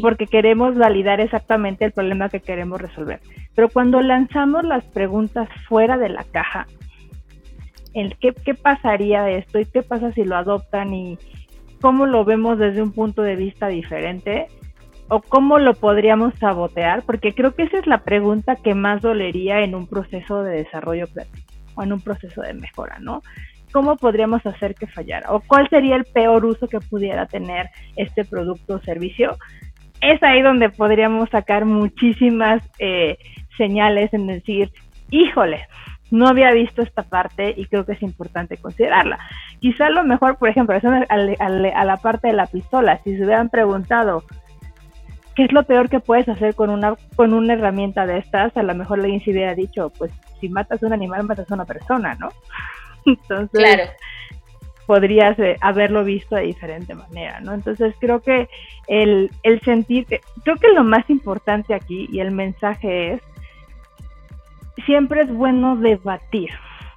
[0.00, 3.20] Porque queremos validar exactamente el problema que queremos resolver.
[3.54, 6.66] Pero cuando lanzamos las preguntas fuera de la caja,
[7.94, 11.18] el qué, qué pasaría de esto y qué pasa si lo adoptan y
[11.80, 14.46] cómo lo vemos desde un punto de vista diferente
[15.08, 19.60] o cómo lo podríamos sabotear, porque creo que esa es la pregunta que más dolería
[19.60, 23.22] en un proceso de desarrollo creativo o en un proceso de mejora, ¿no?
[23.72, 25.32] ¿Cómo podríamos hacer que fallara?
[25.32, 29.36] ¿O cuál sería el peor uso que pudiera tener este producto o servicio
[30.02, 33.16] es ahí donde podríamos sacar muchísimas eh,
[33.56, 34.70] señales en decir,
[35.10, 35.66] híjole,
[36.10, 39.18] no había visto esta parte y creo que es importante considerarla.
[39.60, 43.48] Quizá lo mejor, por ejemplo, eso a, la parte de la pistola, si se hubieran
[43.48, 44.24] preguntado
[45.36, 48.62] qué es lo peor que puedes hacer con una, con una herramienta de estas, a
[48.62, 51.64] lo mejor alguien se hubiera dicho, pues si matas a un animal, matas a una
[51.64, 52.28] persona, ¿no?
[53.06, 53.84] Entonces, claro
[54.86, 57.54] podrías eh, haberlo visto de diferente manera, ¿no?
[57.54, 58.48] Entonces creo que
[58.88, 60.06] el, el sentir,
[60.44, 63.22] creo que lo más importante aquí y el mensaje es,
[64.86, 66.50] siempre es bueno debatir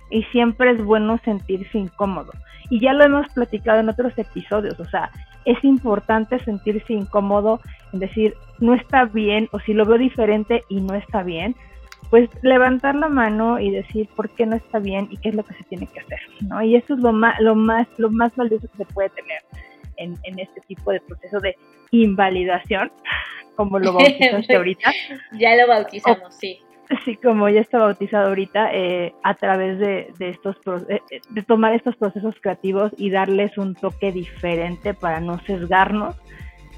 [0.09, 2.31] y siempre es bueno sentirse incómodo.
[2.69, 5.11] Y ya lo hemos platicado en otros episodios, o sea,
[5.45, 7.59] es importante sentirse incómodo
[7.93, 11.55] en decir, no está bien, o si lo veo diferente y no está bien,
[12.09, 15.43] pues levantar la mano y decir por qué no está bien y qué es lo
[15.43, 16.61] que se tiene que hacer, ¿no?
[16.61, 19.39] Y eso es lo más, lo más, lo más valioso que se puede tener
[19.97, 21.55] en, en este tipo de proceso de
[21.91, 22.91] invalidación,
[23.55, 24.91] como lo bautizaste ahorita.
[25.33, 26.59] ya lo bautizamos, sí.
[27.03, 30.55] Sí, como ya está bautizado ahorita, eh, a través de, de estos
[30.87, 36.15] eh, eh, de tomar estos procesos creativos y darles un toque diferente para no sesgarnos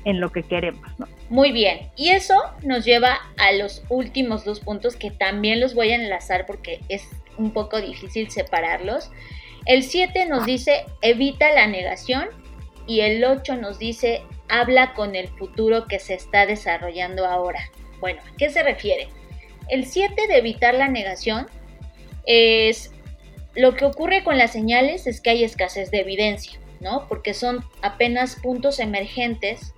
[0.08, 0.90] en lo que queremos.
[1.30, 5.92] Muy bien, y eso nos lleva a los últimos dos puntos que también los voy
[5.92, 9.12] a enlazar porque es un poco difícil separarlos.
[9.66, 12.30] El 7 nos dice evita la negación
[12.88, 17.60] y el 8 nos dice habla con el futuro que se está desarrollando ahora.
[18.00, 19.10] Bueno, ¿a qué se refiere?
[19.68, 21.48] El 7 de evitar la negación
[22.26, 22.94] es
[23.56, 27.10] lo que ocurre con las señales es que hay escasez de evidencia, ¿no?
[27.10, 29.74] Porque son apenas puntos emergentes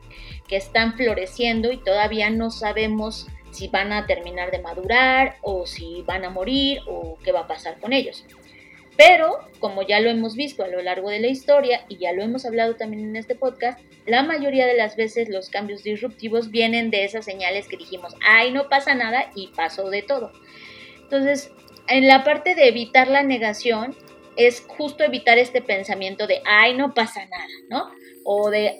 [0.49, 6.03] que están floreciendo y todavía no sabemos si van a terminar de madurar o si
[6.05, 8.25] van a morir o qué va a pasar con ellos.
[8.97, 12.21] Pero, como ya lo hemos visto a lo largo de la historia y ya lo
[12.21, 16.91] hemos hablado también en este podcast, la mayoría de las veces los cambios disruptivos vienen
[16.91, 20.33] de esas señales que dijimos, ay, no pasa nada y pasó de todo.
[21.01, 21.49] Entonces,
[21.87, 23.95] en la parte de evitar la negación,
[24.35, 27.89] es justo evitar este pensamiento de, ay, no pasa nada, ¿no?
[28.25, 28.79] O de,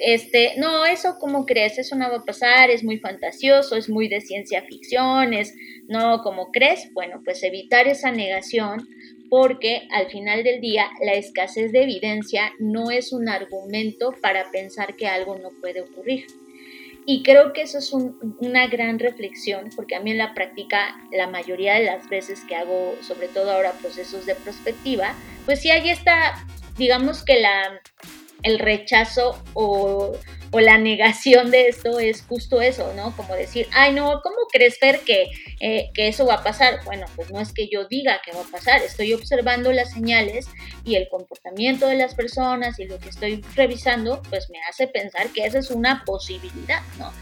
[0.00, 4.08] este, no, eso como crees, eso no va a pasar, es muy fantasioso, es muy
[4.08, 5.54] de ciencia ficción, es,
[5.88, 8.88] no, como crees, bueno, pues evitar esa negación
[9.30, 14.96] porque al final del día la escasez de evidencia no es un argumento para pensar
[14.96, 16.26] que algo no puede ocurrir.
[17.06, 21.28] Y creo que eso es una gran reflexión, porque a mí en la práctica, la
[21.28, 25.14] mayoría de las veces que hago, sobre todo ahora, procesos de perspectiva,
[25.46, 26.44] pues sí hay esta,
[26.76, 27.80] digamos que la,
[28.42, 30.12] el rechazo o,
[30.52, 33.16] la negación de esto es justo eso, ¿no?
[33.16, 36.80] Como decir, ay, no, ¿cómo crees, Fer, que, eh, que eso va a pasar?
[36.84, 40.48] Bueno, pues no es que yo diga que va a pasar, estoy observando las señales
[40.84, 45.28] y el comportamiento de las personas y lo que estoy revisando, pues me hace pensar
[45.28, 47.12] que esa es una posibilidad, ¿no?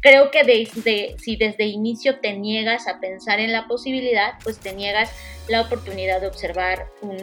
[0.00, 4.72] Creo que de, si desde inicio te niegas a pensar en la posibilidad, pues te
[4.72, 5.12] niegas
[5.48, 7.18] la oportunidad de observar, un,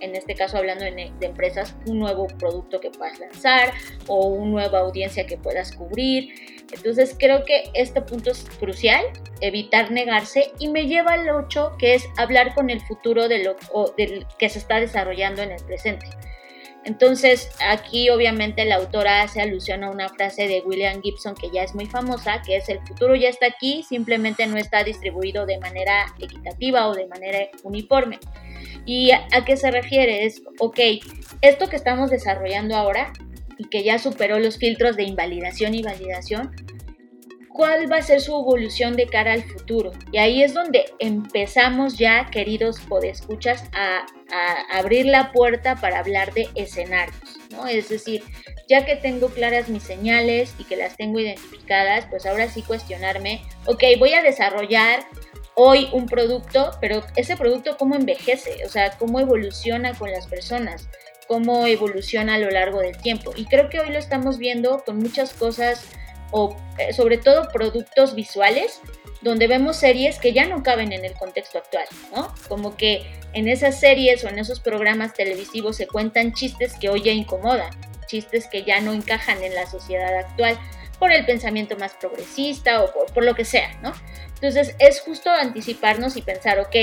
[0.00, 3.72] en este caso hablando de, empresas, un nuevo producto que puedas lanzar
[4.06, 6.28] o una nueva audiencia que puedas cubrir.
[6.72, 9.04] Entonces creo que este punto es crucial,
[9.40, 13.56] evitar negarse y me lleva al 8, que es hablar con el futuro de lo
[14.38, 16.06] que se está desarrollando en el presente.
[16.84, 21.62] Entonces, aquí obviamente la autora hace alusión a una frase de William Gibson que ya
[21.62, 25.58] es muy famosa, que es el futuro ya está aquí, simplemente no está distribuido de
[25.58, 28.18] manera equitativa o de manera uniforme.
[28.84, 30.26] ¿Y a, qué se refiere?
[30.26, 30.78] Es, ok,
[31.40, 33.12] esto que estamos desarrollando ahora
[33.56, 36.54] y que ya superó los filtros de invalidación y validación,
[37.54, 39.92] cuál va a ser su evolución de cara al futuro.
[40.10, 46.34] Y ahí es donde empezamos ya, queridos podescuchas, a, a abrir la puerta para hablar
[46.34, 47.16] de escenarios,
[47.50, 47.68] ¿no?
[47.68, 48.24] Es decir,
[48.68, 53.40] ya que tengo claras mis señales y que las tengo identificadas, pues ahora sí cuestionarme,
[53.66, 55.06] ok, voy a desarrollar
[55.54, 60.88] hoy un producto, pero ese producto cómo envejece, o sea, cómo evoluciona con las personas,
[61.28, 63.32] cómo evoluciona a lo largo del tiempo.
[63.36, 65.86] Y creo que hoy lo estamos viendo con muchas cosas
[66.30, 68.80] o eh, sobre todo productos visuales
[69.22, 72.34] donde vemos series que ya no caben en el contexto actual, ¿no?
[72.48, 77.02] Como que en esas series o en esos programas televisivos se cuentan chistes que hoy
[77.02, 77.70] ya incomodan,
[78.06, 80.58] chistes que ya no encajan en la sociedad actual
[80.98, 83.92] por el pensamiento más progresista o por, por lo que sea, ¿no?
[84.34, 86.76] Entonces es justo anticiparnos y pensar, ok,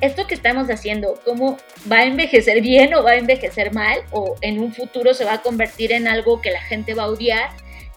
[0.00, 1.56] esto que estamos haciendo, ¿cómo
[1.90, 4.00] va a envejecer bien o va a envejecer mal?
[4.10, 7.08] O en un futuro se va a convertir en algo que la gente va a
[7.08, 7.50] odiar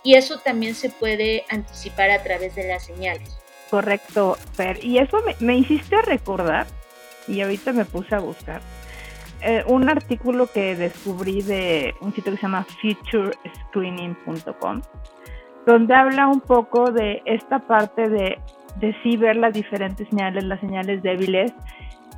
[0.04, 3.38] y eso también se puede anticipar a través de las señales.
[3.70, 4.84] Correcto, Fer.
[4.84, 6.68] Y eso me, hiciste recordar,
[7.28, 8.62] y ahorita me puse a buscar,
[9.42, 14.82] eh, un artículo que descubrí de un sitio que se llama futurescreening.com,
[15.66, 18.40] donde habla un poco de esta parte de,
[18.78, 21.54] de sí ver las diferentes señales, las señales débiles,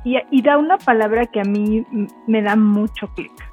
[0.04, 1.86] y, y da una palabra que a mí
[2.26, 3.51] me da mucho clic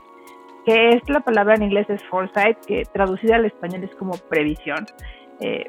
[0.69, 4.86] que es la palabra en inglés es foresight, que traducida al español es como previsión,
[5.39, 5.65] eh,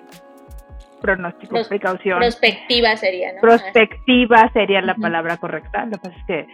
[1.01, 2.19] pronóstico, precaución.
[2.19, 3.41] Prospectiva sería, ¿no?
[3.41, 5.87] Prospectiva sería la palabra correcta.
[5.87, 6.47] Lo que pasa es que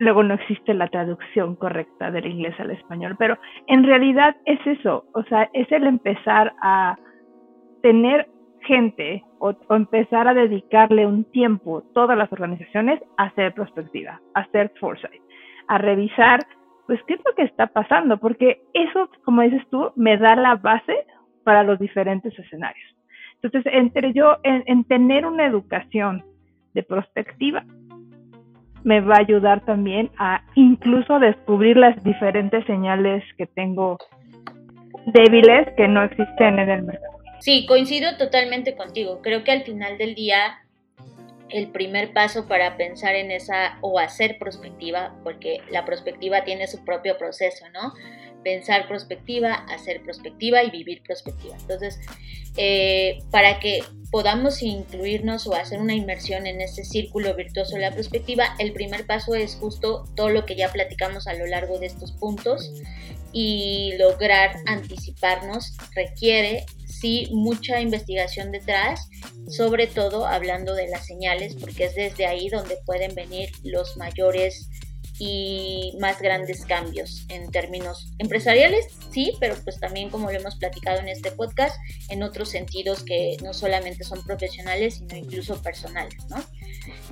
[0.00, 5.04] luego no existe la traducción correcta del inglés al español, pero en realidad es eso,
[5.14, 6.96] o sea, es el empezar a
[7.82, 8.28] tener
[8.62, 14.40] gente o, o, empezar a dedicarle un tiempo todas las organizaciones a hacer prospectiva, a
[14.40, 15.22] hacer foresight,
[15.68, 16.40] a revisar
[16.92, 20.56] pues qué es lo que está pasando, porque eso, como dices tú, me da la
[20.56, 20.94] base
[21.42, 22.86] para los diferentes escenarios.
[23.40, 26.22] Entonces, entre yo, en, tener una educación
[26.74, 27.64] de prospectiva,
[28.84, 33.96] me va a ayudar también a incluso descubrir las diferentes señales que tengo
[35.06, 37.20] débiles que no existen en el mercado.
[37.40, 39.22] Sí, coincido totalmente contigo.
[39.22, 40.58] Creo que al final del día
[41.52, 46.84] el primer paso para pensar en esa o hacer prospectiva, porque la prospectiva tiene su
[46.84, 47.92] propio proceso, ¿no?
[48.42, 51.56] Pensar prospectiva, hacer prospectiva y vivir prospectiva.
[51.60, 52.00] Entonces,
[52.56, 57.92] eh, para que podamos incluirnos o hacer una inmersión en ese círculo virtuoso de la
[57.92, 61.86] prospectiva, el primer paso es justo todo lo que ya platicamos a lo largo de
[61.86, 62.72] estos puntos
[63.32, 66.66] y lograr anticiparnos requiere
[67.02, 69.08] sí mucha investigación detrás,
[69.48, 74.68] sobre todo hablando de las señales, porque es desde ahí donde pueden venir los mayores
[75.18, 81.00] y más grandes cambios en términos empresariales, sí, pero pues también como lo hemos platicado
[81.00, 81.76] en este podcast,
[82.08, 86.42] en otros sentidos que no solamente son profesionales, sino incluso personales, ¿no?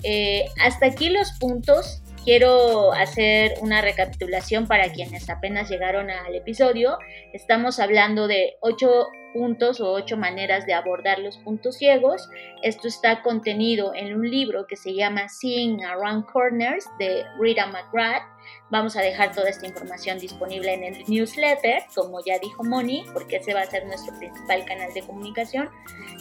[0.05, 6.98] Eh, hasta aquí los puntos Quiero hacer una recapitulación para quienes apenas llegaron al episodio.
[7.33, 12.28] Estamos hablando de ocho puntos o ocho maneras de abordar los puntos ciegos.
[12.62, 18.22] Esto está contenido en un libro que se llama Seeing Around Corners de Rita McGrath.
[18.70, 23.37] Vamos a dejar toda esta información disponible en el newsletter, como ya dijo Moni, porque
[23.37, 25.68] ese va a ser nuestro principal canal de comunicación.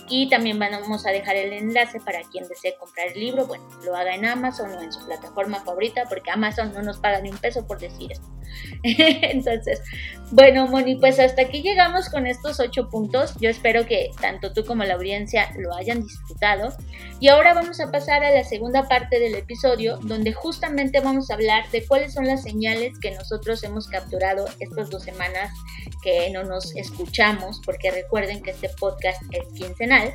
[0.10, 3.96] Y también vamos a dejar el enlace para quien desee comprar el libro, bueno, lo
[3.96, 7.38] haga en Amazon o en su plataforma favorita, porque Amazon no nos paga ni un
[7.38, 8.39] peso por decir esto.
[8.84, 9.82] Entonces,
[10.32, 13.34] bueno, Moni, pues hasta aquí llegamos con estos ocho puntos.
[13.40, 16.72] Yo espero que tanto tú como la audiencia lo hayan disfrutado.
[17.20, 21.34] Y ahora vamos a pasar a la segunda parte del episodio, donde justamente vamos a
[21.34, 25.52] hablar de cuáles son las señales que nosotros hemos capturado estas dos semanas
[26.04, 30.14] que no nos escuchamos, porque recuerden que este podcast es quincenal.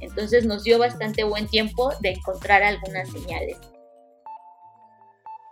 [0.00, 3.56] Entonces nos dio bastante buen tiempo de encontrar algunas señales.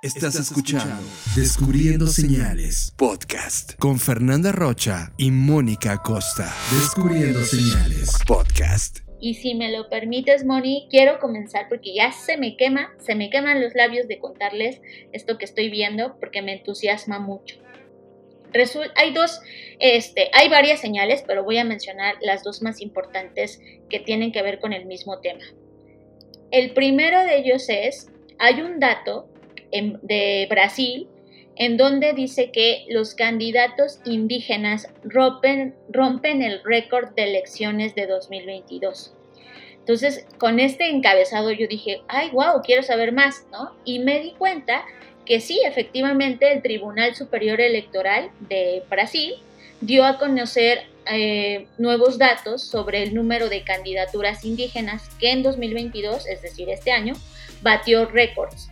[0.05, 1.03] Estás escuchando
[1.35, 6.55] Descubriendo Señales Podcast con Fernanda Rocha y Mónica Costa.
[6.79, 8.99] Descubriendo Señales Podcast.
[9.19, 13.31] Y si me lo permites, Moni, quiero comenzar porque ya se me quema, se me
[13.31, 14.83] queman los labios de contarles
[15.13, 17.57] esto que estoy viendo porque me entusiasma mucho.
[18.97, 19.41] hay dos,
[19.79, 24.43] este, hay varias señales, pero voy a mencionar las dos más importantes que tienen que
[24.43, 25.45] ver con el mismo tema.
[26.51, 29.31] El primero de ellos es, hay un dato
[30.03, 31.09] de Brasil
[31.57, 39.13] en donde dice que los candidatos indígenas rompen, rompen el récord de elecciones de 2022.
[39.79, 43.73] Entonces, con este encabezado yo dije, ay, wow, quiero saber más, ¿no?
[43.85, 44.85] Y me di cuenta
[45.27, 49.35] que sí, efectivamente, el Tribunal Superior Electoral de Brasil
[49.81, 56.27] dio a conocer eh, nuevos datos sobre el número de candidaturas indígenas que en 2022,
[56.27, 57.15] es decir, este año,
[57.65, 58.71] batió récords.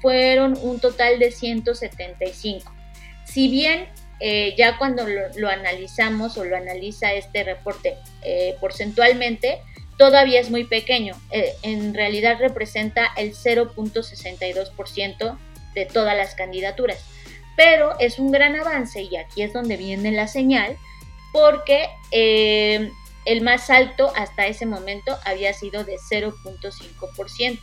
[0.00, 2.74] fueron un total de 175.
[3.24, 3.86] Si bien
[4.18, 9.60] eh, ya cuando lo, analizamos o lo analiza este reporte eh, porcentualmente,
[9.98, 11.14] todavía es muy pequeño.
[11.62, 15.38] en realidad representa el 0.62%
[15.74, 16.98] de todas las candidaturas.
[17.56, 20.76] Pero es un gran avance y aquí es donde viene la señal
[21.32, 22.90] porque eh,
[23.24, 27.58] el más alto hasta ese momento había sido de 0.5%.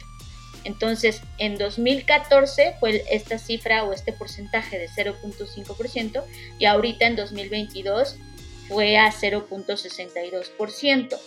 [0.70, 6.24] Entonces, en 2014 fue esta cifra o este porcentaje de 0.5%
[6.59, 8.17] y ahorita en 2022
[8.67, 11.17] fue a 0.62%.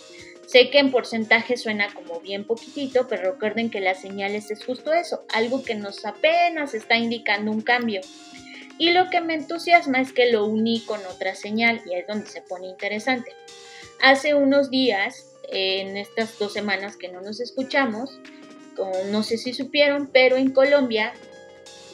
[0.47, 4.93] Sé que en porcentaje suena como bien poquitito, pero recuerden que las señales es justo
[4.93, 7.99] eso, algo que nos apenas está indicando un cambio.
[8.77, 12.27] Y lo que me entusiasma es que lo uní con otra señal y es donde
[12.27, 13.33] se pone interesante.
[14.01, 18.21] Hace unos días, en estas dos semanas que no nos escuchamos,
[19.11, 21.13] no sé si supieron, pero en Colombia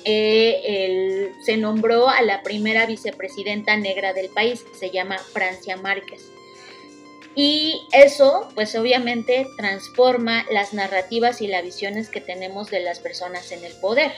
[0.05, 6.21] eh, se nombró a la primera vicepresidenta negra del país, se llama Francia Márquez.
[7.35, 13.51] Y eso, pues obviamente, transforma las narrativas y las visiones que tenemos de las personas
[13.51, 14.11] en el poder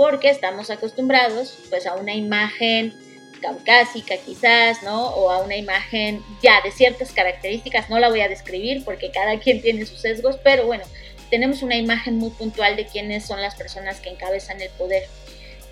[0.00, 2.94] porque estamos acostumbrados pues a una imagen
[3.42, 5.08] caucásica quizás, ¿no?
[5.08, 9.38] O a una imagen ya de ciertas características, no la voy a describir porque cada
[9.38, 10.84] quien tiene sus sesgos, pero bueno,
[11.30, 15.04] tenemos una imagen muy puntual de quiénes son las personas que encabezan el poder.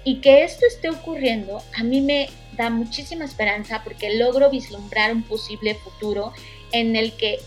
[0.04, 5.22] Y que esto esté ocurriendo a mí me da muchísima esperanza porque logro vislumbrar un
[5.22, 6.32] posible futuro
[6.72, 7.40] en el que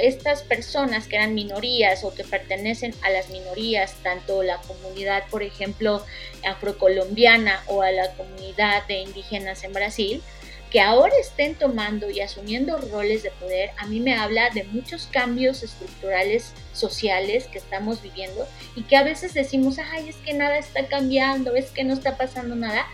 [0.00, 5.42] estas personas que eran minorías o que pertenecen a las minorías, tanto la comunidad, por
[5.42, 6.04] ejemplo,
[6.44, 10.22] afrocolombiana o a la comunidad de indígenas en Brasil,
[10.70, 15.06] que ahora estén tomando y asumiendo roles de poder, a mí me habla de muchos
[15.06, 20.58] cambios estructurales sociales que estamos viviendo y que a veces decimos, ay, es que nada
[20.58, 22.86] está cambiando, es que no está pasando nada,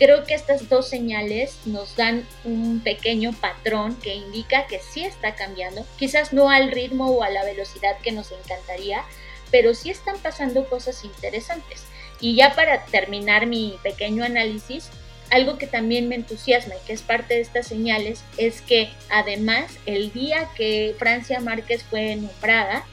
[0.00, 5.34] Creo que estas dos señales nos dan un pequeño patrón que indica que sí está
[5.34, 9.04] cambiando, quizás no al ritmo o a la velocidad que nos encantaría,
[9.50, 11.84] pero sí están pasando cosas interesantes.
[12.18, 14.88] Y ya para terminar mi pequeño análisis,
[15.30, 19.72] algo que también me entusiasma y que es parte de estas señales es que además
[19.86, 22.84] el día que Francia Márquez fue nombrada,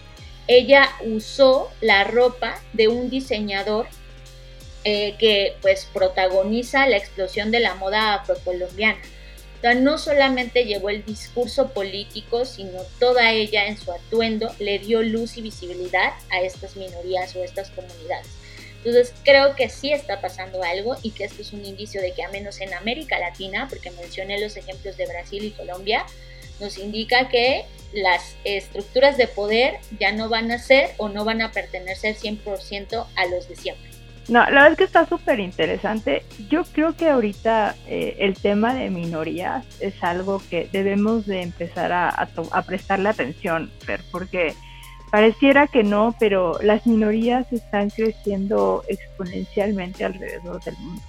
[0.47, 3.87] ella usó la ropa de un diseñador
[4.83, 8.99] eh, que pues protagoniza la explosión de la moda afrocolombiana.
[9.63, 15.01] O no solamente llevó el discurso político, sino toda ella en su atuendo le dio
[15.01, 18.36] luz y visibilidad a estas minorías o estas comunidades.
[18.87, 22.23] Entonces creo que sí está pasando algo y que esto es un indicio de que
[22.23, 26.05] a menos en América Latina, porque mencioné los ejemplos de Brasil y Colombia,
[26.61, 31.41] nos indica que las estructuras de poder ya no van a ser o no van
[31.41, 33.89] a pertenecer 100% a los de siempre.
[34.29, 36.23] No, la verdad es que está súper interesante.
[36.49, 41.91] Yo creo que ahorita eh, el tema de minorías es algo que debemos de empezar
[41.91, 43.69] a, a, prestarle atención,
[44.11, 44.53] porque
[45.11, 51.01] pareciera que no, pero las minorías están creciendo exponencialmente alrededor del mundo.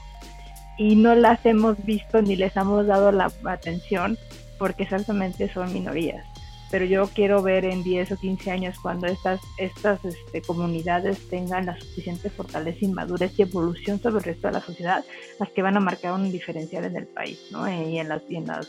[0.76, 4.16] Y no las hemos visto ni les hemos dado la atención
[4.58, 6.24] porque exactamente son minorías
[6.70, 11.66] pero yo quiero ver en 10 o 15 años cuando estas, estas este, comunidades tengan
[11.66, 15.04] la suficiente fortaleza, inmadurez y evolución sobre el resto de la sociedad,
[15.38, 17.66] las que van a marcar un diferencial en el país ¿no?
[17.66, 18.68] Eh, y, en, las, en, las,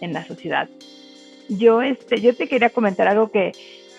[0.00, 0.68] en la sociedad.
[1.48, 3.50] Yo, este, yo te quería comentar algo que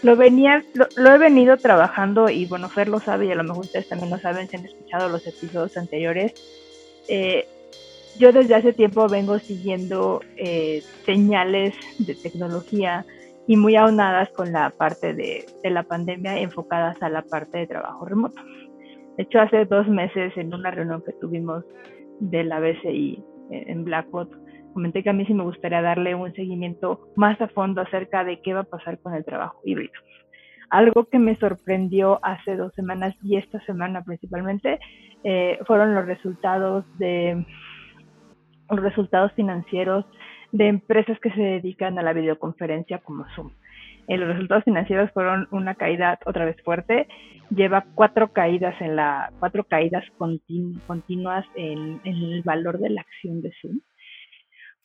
[0.04, 3.66] lo, venía, lo, he venido trabajando y bueno, Fer lo sabe y a lo mejor
[3.66, 6.34] ustedes también lo saben si han escuchado los episodios anteriores.
[7.08, 7.48] Eh,
[8.20, 13.06] yo desde hace tiempo vengo siguiendo eh, señales de tecnología,
[13.48, 18.06] y muy aunadas con la parte de, la pandemia enfocadas a la parte de trabajo
[18.06, 18.42] remoto.
[19.18, 21.66] De hecho, hace dos meses en una reunión que tuvimos
[22.20, 24.32] de la BCI en Blackbot,
[24.74, 28.42] comenté que a mí sí me gustaría darle un seguimiento más a fondo acerca de
[28.42, 29.94] qué va a pasar con el trabajo híbrido.
[30.70, 34.80] Algo que me sorprendió hace dos semanas y esta semana principalmente
[35.24, 37.46] eh, fueron los resultados de
[38.70, 40.06] los resultados financieros
[40.52, 43.52] de empresas que se dedican a la videoconferencia como Zoom.
[44.08, 47.08] eh, los resultados financieros fueron una caída otra vez fuerte.
[47.50, 53.52] Lleva cuatro caídas en la cuatro caídas continuas en, el valor de la acción de
[53.62, 53.80] Zoom.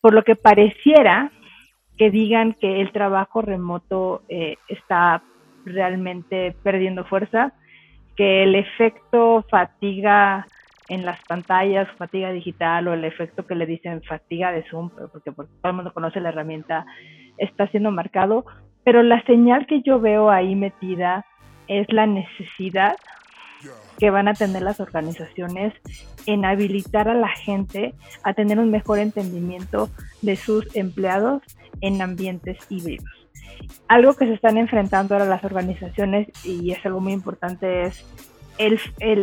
[0.01, 1.31] Por lo que pareciera
[1.97, 5.23] que digan que el trabajo remoto eh, está
[5.65, 7.53] realmente perdiendo fuerza,
[8.17, 10.47] que el efecto fatiga
[10.89, 15.33] en las pantallas, fatiga digital o el efecto que le dicen fatiga de Zoom, porque,
[15.33, 16.87] porque todo el mundo conoce la herramienta,
[17.39, 18.45] está siendo marcado,
[18.85, 21.27] pero la señal que yo veo ahí metida
[21.67, 22.95] es la necesidad
[23.99, 25.73] que van a tener las organizaciones
[26.27, 29.91] en habilitar a la gente a tener un mejor entendimiento
[30.23, 31.43] de sus empleados
[31.81, 33.11] en ambientes híbridos.
[33.89, 38.05] Algo que se están enfrentando ahora las organizaciones y es algo muy importante es
[38.59, 38.81] el,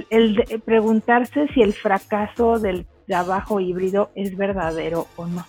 [0.10, 5.46] el, preguntarse si el fracaso del trabajo híbrido es verdadero o no.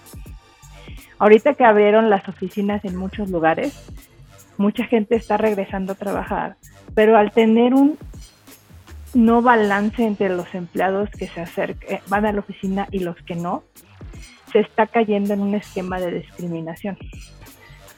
[1.18, 3.74] Ahorita que abrieron las oficinas en muchos lugares,
[4.56, 6.56] mucha gente está regresando a trabajar,
[6.94, 7.98] pero al tener un
[9.14, 13.16] no balance entre los empleados que se acercan, eh, van a la oficina y los
[13.22, 13.62] que no,
[14.52, 16.96] se está cayendo en un esquema de discriminación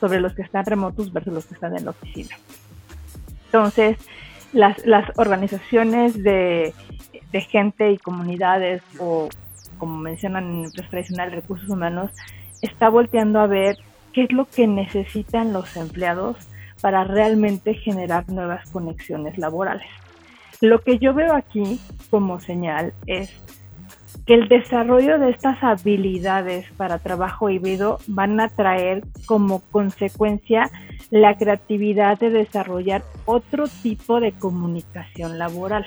[0.00, 2.36] sobre los que están remotos versus los que están en la oficina.
[3.46, 3.96] Entonces,
[4.52, 6.74] las, las organizaciones de,
[7.32, 9.28] de gente y comunidades o
[9.78, 12.10] como mencionan en empresas tradicionales recursos humanos,
[12.62, 13.76] está volteando a ver
[14.12, 16.36] qué es lo que necesitan los empleados
[16.80, 19.86] para realmente generar nuevas conexiones laborales.
[20.60, 21.80] Lo que yo veo aquí
[22.10, 23.30] como señal es
[24.26, 30.70] que el desarrollo de estas habilidades para trabajo híbrido van a traer como consecuencia
[31.10, 35.86] la creatividad de desarrollar otro tipo de comunicación laboral.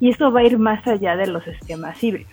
[0.00, 2.32] Y eso va a ir más allá de los esquemas híbridos.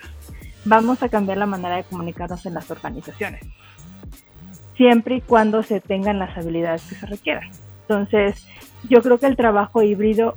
[0.66, 3.42] Vamos a cambiar la manera de comunicarnos en las organizaciones,
[4.76, 7.50] siempre y cuando se tengan las habilidades que se requieran.
[7.82, 8.46] Entonces,
[8.90, 10.36] yo creo que el trabajo híbrido,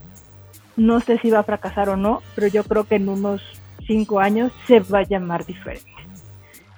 [0.77, 3.43] no sé si va a fracasar o no, pero yo creo que en unos
[3.87, 5.91] cinco años se va a llamar diferente.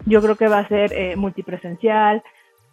[0.06, 2.22] Yo creo que va a ser eh, multipresencial,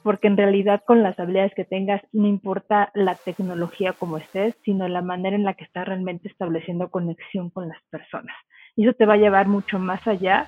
[0.03, 4.87] porque en realidad con las habilidades que tengas, no importa la tecnología como estés, sino
[4.87, 8.35] la manera en la que estás realmente estableciendo conexión con las personas.
[8.75, 10.47] Y eso te va a llevar mucho más allá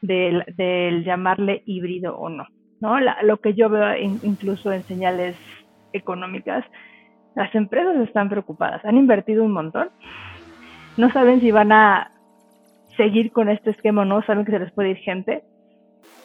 [0.00, 2.46] del, llamarle híbrido o no.
[2.80, 2.98] ¿no?
[2.98, 5.36] lo que yo veo incluso en señales
[5.92, 6.64] económicas
[7.34, 9.88] las empresas están preocupadas, han invertido un montón,
[10.96, 12.10] no saben si van a
[12.96, 15.42] seguir con este esquema o no, saben que se les puede ir gente,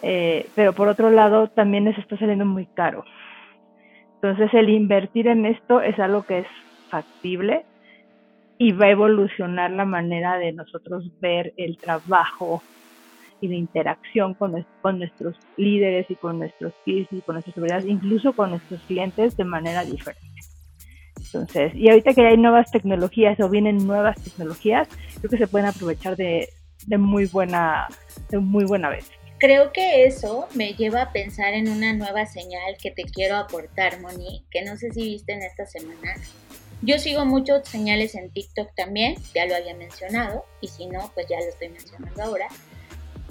[0.01, 3.03] eh, pero por otro lado también les está saliendo muy caro.
[4.16, 6.47] Entonces el invertir en esto es algo que es
[6.89, 7.66] factible
[8.58, 12.62] y va a evolucionar la manera de nosotros ver el trabajo
[13.39, 14.66] y la interacción con,
[14.97, 19.43] nuestros líderes y con nuestros peers y con nuestras autoridades, incluso con nuestros clientes de
[19.43, 20.37] manera diferente.
[21.34, 24.88] Entonces, y ahorita que hay nuevas tecnologías o vienen nuevas tecnologías,
[25.19, 26.49] creo que se pueden aprovechar de,
[26.86, 27.88] de muy buena,
[28.30, 29.05] de muy buena vez.
[29.39, 33.99] Creo que eso me lleva a pensar en una nueva señal que te quiero aportar,
[34.01, 36.15] Moni, que no sé si viste en esta semana.
[36.82, 41.28] Yo sigo muchos señales en TikTok también, ya lo había mencionado, y si no, pues
[41.28, 42.47] ya lo estoy mencionando ahora.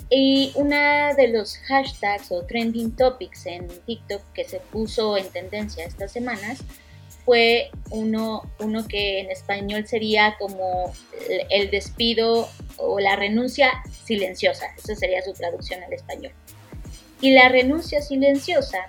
[0.08, 5.84] Y una de los hashtags o trending topics en TikTok que se puso en tendencia
[5.84, 6.62] estas semanas
[7.26, 10.92] fue uno, uno que en español sería como
[11.50, 12.48] el despido
[12.78, 13.72] o la renuncia
[14.04, 14.66] silenciosa.
[14.78, 16.32] Esa sería su traducción al español.
[17.20, 18.86] Y la renuncia silenciosa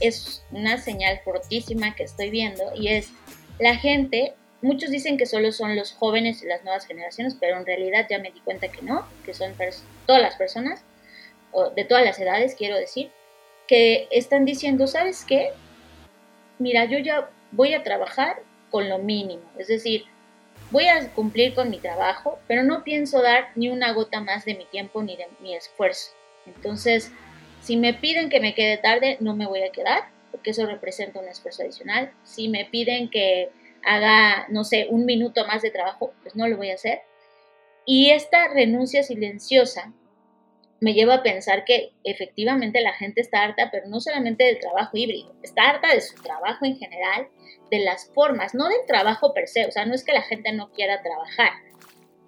[0.00, 3.10] es una señal fortísima que estoy viendo y es
[3.58, 7.66] la gente, muchos dicen que solo son los jóvenes y las nuevas generaciones, pero en
[7.66, 9.54] realidad ya me di cuenta que no, que son
[10.06, 10.82] todas las personas,
[11.50, 13.10] o de todas las edades quiero decir,
[13.66, 15.50] que están diciendo, ¿sabes qué?
[16.58, 20.04] Mira, yo ya voy a trabajar con lo mínimo, es decir,
[20.70, 24.54] voy a cumplir con mi trabajo, pero no pienso dar ni una gota más de
[24.54, 26.12] mi tiempo ni de mi esfuerzo.
[26.46, 27.12] Entonces,
[27.62, 31.20] si me piden que me quede tarde, no me voy a quedar, porque eso representa
[31.20, 32.12] un esfuerzo adicional.
[32.24, 33.50] Si me piden que
[33.84, 37.02] haga, no sé, un minuto más de trabajo, pues no lo voy a hacer.
[37.86, 39.92] Y esta renuncia silenciosa
[40.80, 44.96] me lleva a pensar que efectivamente la gente está harta, pero no solamente del trabajo
[44.96, 47.28] híbrido, está harta de su trabajo en general,
[47.70, 50.52] de las formas, no del trabajo per se, o sea, no es que la gente
[50.52, 51.52] no quiera trabajar,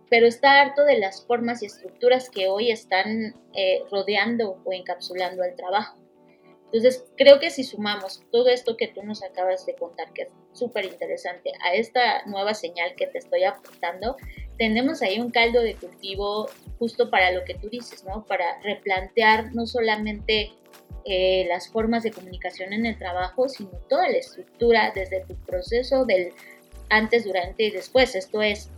[0.08, 5.42] pero está harto de las formas y estructuras que hoy están eh, rodeando o encapsulando
[5.44, 5.98] el trabajo.
[6.66, 10.28] Entonces, creo que si sumamos todo esto que tú nos acabas de contar, que es
[10.52, 14.16] súper interesante, a esta nueva señal que te estoy aportando,
[14.58, 16.48] tenemos ahí un caldo de cultivo
[16.78, 18.24] justo para lo que tú dices, ¿no?
[18.24, 20.52] Para replantear no solamente
[21.04, 26.04] eh, las formas de comunicación en el trabajo, sino toda la estructura desde tu proceso
[26.04, 26.32] del
[26.88, 28.14] antes, durante y después.
[28.14, 28.70] Esto es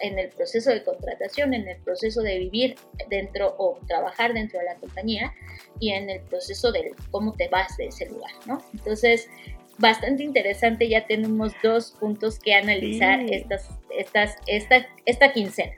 [0.00, 2.76] en el proceso de contratación, en el proceso de vivir
[3.08, 5.32] dentro o trabajar dentro de la compañía
[5.78, 8.62] y en el proceso de cómo te vas de ese lugar, ¿no?
[8.72, 9.28] Entonces,
[9.80, 15.72] bastante interesante, ya tenemos dos puntos que analizar estas, estas, esta, esta quincena.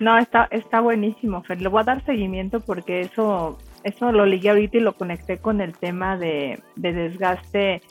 [0.00, 1.60] No, está, está buenísimo, Fer.
[1.60, 5.60] Le voy a dar seguimiento porque eso, eso lo ligué ahorita y lo conecté con
[5.60, 7.82] el tema de, de desgaste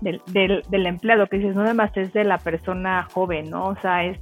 [0.00, 3.68] del, del, del, empleado, que dices, no nada más es de la persona joven, ¿no?
[3.68, 4.18] O sea, es,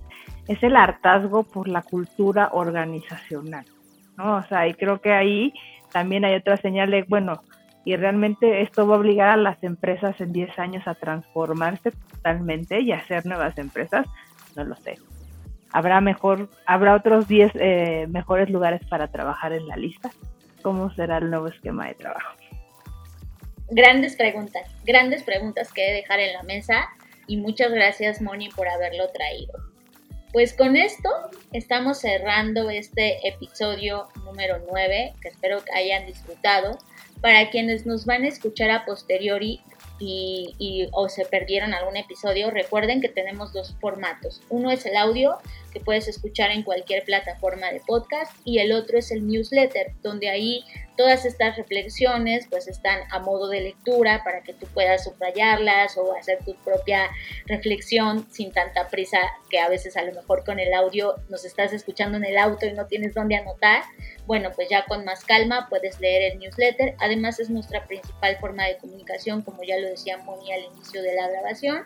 [0.48, 3.64] es el hartazgo por la cultura organizacional,
[4.18, 4.36] ¿no?
[4.36, 5.54] O sea, y creo que ahí
[5.92, 7.40] también hay otra señal de, bueno,
[7.84, 12.80] y realmente esto va a obligar a las empresas en 10 años a transformarse totalmente
[12.80, 14.06] y a hacer nuevas empresas,
[14.56, 14.98] no lo sé.
[15.72, 20.10] Habrá mejor, habrá otros 10 eh, mejores lugares para trabajar en la lista.
[20.62, 22.34] ¿Cómo será el nuevo esquema de trabajo?
[23.70, 26.88] Grandes preguntas, grandes preguntas que dejar en la mesa
[27.28, 29.52] y muchas gracias Moni por haberlo traído.
[30.32, 31.08] Pues con esto
[31.52, 36.78] estamos cerrando este episodio número 9, que espero que hayan disfrutado.
[37.20, 39.60] Para quienes nos van a escuchar a posteriori,
[40.00, 44.40] y, o se perdieron algún episodio, recuerden que tenemos dos formatos.
[44.48, 45.36] Uno es el audio,
[45.72, 50.30] que puedes escuchar en cualquier plataforma de podcast, y el otro es el newsletter, donde
[50.30, 50.64] ahí
[51.00, 56.14] todas estas reflexiones pues están a modo de lectura para que tú puedas subrayarlas o
[56.14, 57.08] hacer tu propia
[57.46, 59.16] reflexión sin tanta prisa
[59.48, 62.66] que a veces a lo mejor con el audio nos estás escuchando en el auto
[62.66, 63.82] y no tienes dónde anotar.
[64.26, 66.94] Bueno, pues ya con más calma puedes leer el newsletter.
[66.98, 71.14] Además es nuestra principal forma de comunicación, como ya lo decía Moni al inicio de
[71.14, 71.84] la grabación.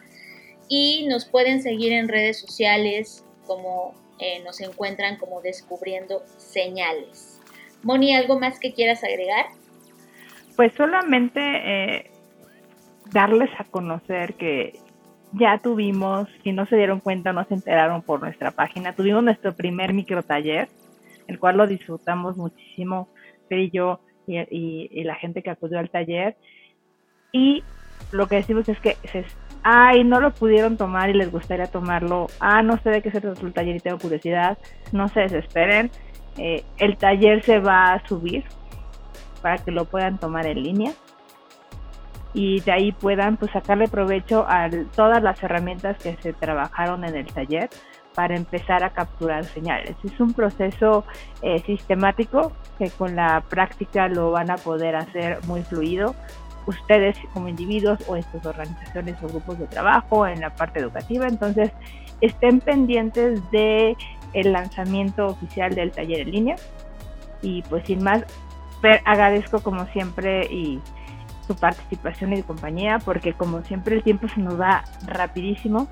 [0.68, 7.33] Y nos pueden seguir en redes sociales como eh, nos encuentran como descubriendo señales.
[7.84, 9.46] Moni, ¿algo más que quieras agregar?
[10.56, 12.10] Pues solamente eh,
[13.12, 14.78] darles a conocer que
[15.32, 19.54] ya tuvimos, si no se dieron cuenta, no se enteraron por nuestra página, tuvimos nuestro
[19.54, 20.68] primer micro taller,
[21.26, 23.08] el cual lo disfrutamos muchísimo,
[23.48, 26.36] Fer y yo y, la gente que acudió al taller.
[27.32, 27.62] Y
[28.12, 28.96] lo que decimos es que,
[29.62, 33.20] ay, no lo pudieron tomar y les gustaría tomarlo, ah, no sé de qué se
[33.20, 34.56] trata el taller y tengo curiosidad,
[34.92, 35.90] no se desesperen,
[36.38, 38.44] eh, el taller se va a subir
[39.42, 40.92] para que lo puedan tomar en línea
[42.32, 47.14] y de ahí puedan pues sacarle provecho a todas las herramientas que se trabajaron en
[47.14, 47.70] el taller
[48.14, 49.96] para empezar a capturar señales.
[50.04, 51.04] Es un proceso
[51.42, 56.14] eh, sistemático que con la práctica lo van a poder hacer muy fluido.
[56.66, 61.70] Ustedes como individuos o estas organizaciones o grupos de trabajo en la parte educativa, entonces
[62.20, 63.96] estén pendientes de
[64.32, 66.56] el lanzamiento oficial del taller en línea.
[67.42, 68.24] Y pues sin más,
[69.04, 70.80] agradezco como siempre y
[71.46, 75.88] su participación y compañía, porque como siempre el tiempo se nos va rapidísimo.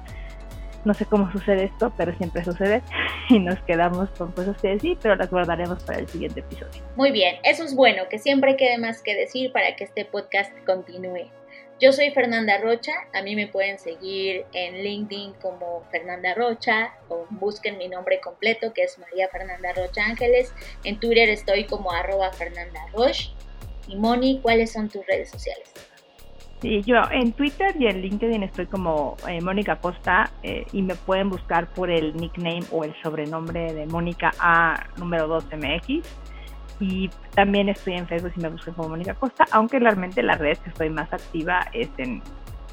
[0.85, 2.83] No sé cómo sucede esto, pero siempre sucede
[3.29, 6.83] y nos quedamos con cosas que decir, pero las guardaremos para el siguiente episodio.
[6.97, 10.53] Muy bien, eso es bueno, que siempre quede más que decir para que este podcast
[10.67, 11.31] continúe.
[11.81, 17.27] Yo soy Fernanda Rocha, a mí me pueden seguir en LinkedIn como Fernanda Rocha o
[17.31, 20.55] busquen mi nombre completo que es María Fernanda Rocha Ángeles.
[20.85, 23.31] En Twitter estoy como arroba Fernanda Roche.
[23.89, 25.73] Y Moni, ¿cuáles son tus redes sociales?
[26.63, 30.95] Sí, yo en Twitter y en LinkedIn estoy como eh, Mónica Costa eh, y me
[30.95, 36.07] pueden buscar por el nickname o el sobrenombre de Mónica A número 2 MX.
[36.79, 40.57] Y también estoy en Facebook si me buscan como Mónica Costa, aunque realmente la red
[40.59, 42.23] que estoy más activa es en,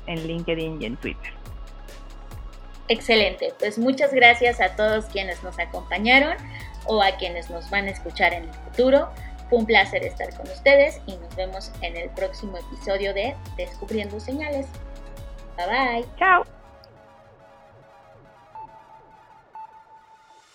[0.05, 1.33] en LinkedIn y en Twitter.
[2.89, 6.35] Excelente, pues muchas gracias a todos quienes nos acompañaron
[6.85, 9.09] o a quienes nos van a escuchar en el futuro.
[9.49, 14.19] Fue un placer estar con ustedes y nos vemos en el próximo episodio de Descubriendo
[14.19, 14.67] Señales.
[15.57, 16.05] Bye bye.
[16.17, 16.45] Chao.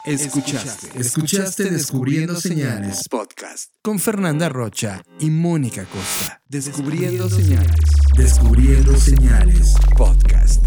[0.05, 6.42] Escuchaste, escuchaste Descubriendo Señales Podcast con Fernanda Rocha y Mónica Costa.
[6.47, 7.80] Descubriendo Señales,
[8.14, 10.62] Descubriendo Señales Podcast.